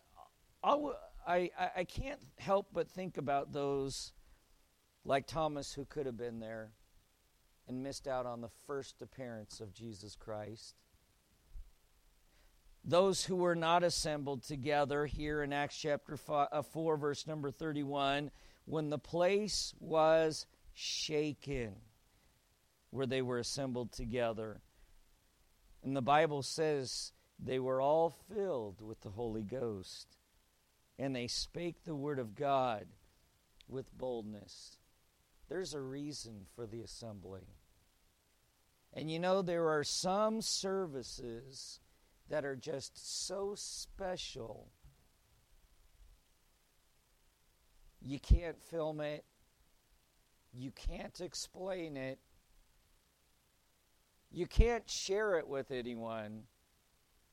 I, 0.63 1.51
I 1.77 1.85
can't 1.85 2.21
help 2.39 2.69
but 2.73 2.91
think 2.91 3.17
about 3.17 3.53
those 3.53 4.13
like 5.05 5.27
Thomas, 5.27 5.73
who 5.73 5.85
could 5.85 6.05
have 6.05 6.17
been 6.17 6.41
there 6.41 6.73
and 7.69 7.83
missed 7.83 8.09
out 8.09 8.27
on 8.27 8.41
the 8.41 8.51
first 8.67 9.01
appearance 9.01 9.61
of 9.61 9.73
Jesus 9.73 10.17
Christ. 10.17 10.75
Those 12.89 13.25
who 13.25 13.35
were 13.35 13.57
not 13.57 13.83
assembled 13.83 14.45
together 14.45 15.07
here 15.07 15.43
in 15.43 15.53
Acts 15.53 15.77
chapter 15.77 16.17
4, 16.17 16.45
uh, 16.53 16.63
verse 16.97 17.27
number 17.27 17.51
31, 17.51 18.31
when 18.65 18.91
the 18.91 18.99
place 18.99 19.75
was 19.81 20.47
shaken, 20.73 21.75
where 22.91 23.07
they 23.07 23.23
were 23.23 23.41
assembled 23.41 23.91
together. 23.91 24.61
And 25.83 25.97
the 25.97 26.03
Bible 26.03 26.45
says 26.45 27.11
they 27.41 27.59
were 27.59 27.81
all 27.81 28.11
filled 28.33 28.81
with 28.81 29.01
the 29.01 29.11
Holy 29.11 29.43
Ghost, 29.43 30.07
and 30.97 31.15
they 31.15 31.27
spake 31.27 31.83
the 31.83 31.97
word 31.97 32.21
of 32.21 32.37
God 32.37 32.87
with 33.67 33.99
boldness. 33.99 34.79
There's 35.49 35.75
a 35.75 35.81
reason 35.81 36.47
for 36.55 36.67
the 36.67 36.83
assembly. 36.83 37.49
And 38.93 39.11
you 39.11 39.19
know, 39.19 39.43
there 39.43 39.71
are 39.71 39.83
some 39.83 40.41
services 40.41 41.81
that 42.29 42.45
are 42.45 42.57
just 42.57 43.27
so 43.27 43.55
special. 43.57 44.69
You 48.01 48.19
can't 48.19 48.61
film 48.61 49.01
it, 49.01 49.25
you 50.53 50.71
can't 50.71 51.21
explain 51.21 51.97
it, 51.97 52.19
you 54.31 54.47
can't 54.47 54.89
share 54.89 55.39
it 55.39 55.49
with 55.49 55.71
anyone. 55.71 56.43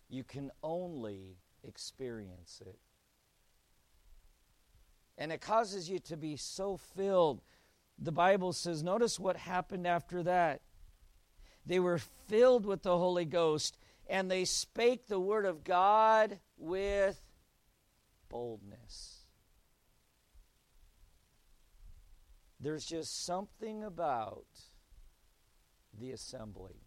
You 0.10 0.24
can 0.24 0.52
only 0.62 1.38
experience 1.64 2.62
it. 2.64 2.78
And 5.18 5.32
it 5.32 5.42
causes 5.42 5.90
you 5.90 6.00
to 6.00 6.18
be 6.18 6.36
so 6.36 6.78
filled 6.78 7.42
the 8.00 8.12
Bible 8.12 8.54
says, 8.54 8.84
notice 8.84 9.20
what 9.20 9.38
happened 9.38 9.88
after 9.88 10.24
that. 10.24 10.62
They 11.66 11.80
were 11.80 12.00
filled 12.28 12.66
with 12.66 12.84
the 12.84 12.98
Holy 12.98 13.26
Ghost 13.26 13.78
and 14.08 14.30
they 14.30 14.46
spake 14.46 15.08
the 15.08 15.20
word 15.20 15.46
of 15.46 15.64
God 15.64 16.40
with 16.58 17.20
boldness. 18.30 19.20
There's 22.60 22.86
just 22.86 23.26
something 23.26 23.84
about 23.84 24.46
the 26.00 26.12
assembly. 26.12 26.82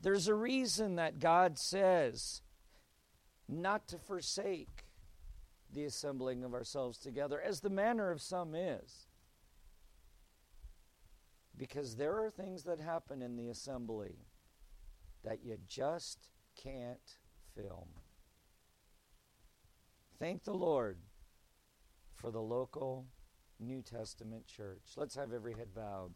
There's 0.00 0.28
a 0.28 0.34
reason 0.34 0.96
that 0.96 1.18
God 1.18 1.58
says 1.58 2.42
not 3.48 3.88
to 3.88 3.98
forsake 3.98 4.86
the 5.72 5.84
assembling 5.84 6.44
of 6.44 6.54
ourselves 6.54 6.98
together, 6.98 7.40
as 7.40 7.60
the 7.60 7.70
manner 7.70 8.10
of 8.10 8.20
some 8.20 8.54
is. 8.54 9.06
Because 11.56 11.96
there 11.96 12.22
are 12.22 12.30
things 12.30 12.64
that 12.64 12.80
happen 12.80 13.22
in 13.22 13.36
the 13.36 13.48
assembly 13.48 14.16
that 15.24 15.44
you 15.44 15.56
just 15.68 16.28
can't 16.56 17.16
film. 17.54 17.88
Thank 20.18 20.44
the 20.44 20.54
Lord 20.54 20.98
for 22.14 22.30
the 22.30 22.40
local 22.40 23.06
New 23.58 23.82
Testament 23.82 24.46
church. 24.46 24.82
Let's 24.96 25.16
have 25.16 25.32
every 25.32 25.54
head 25.54 25.74
bowed 25.74 26.12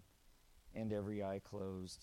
and 0.74 0.92
every 0.92 1.22
eye 1.22 1.40
closed. 1.42 1.92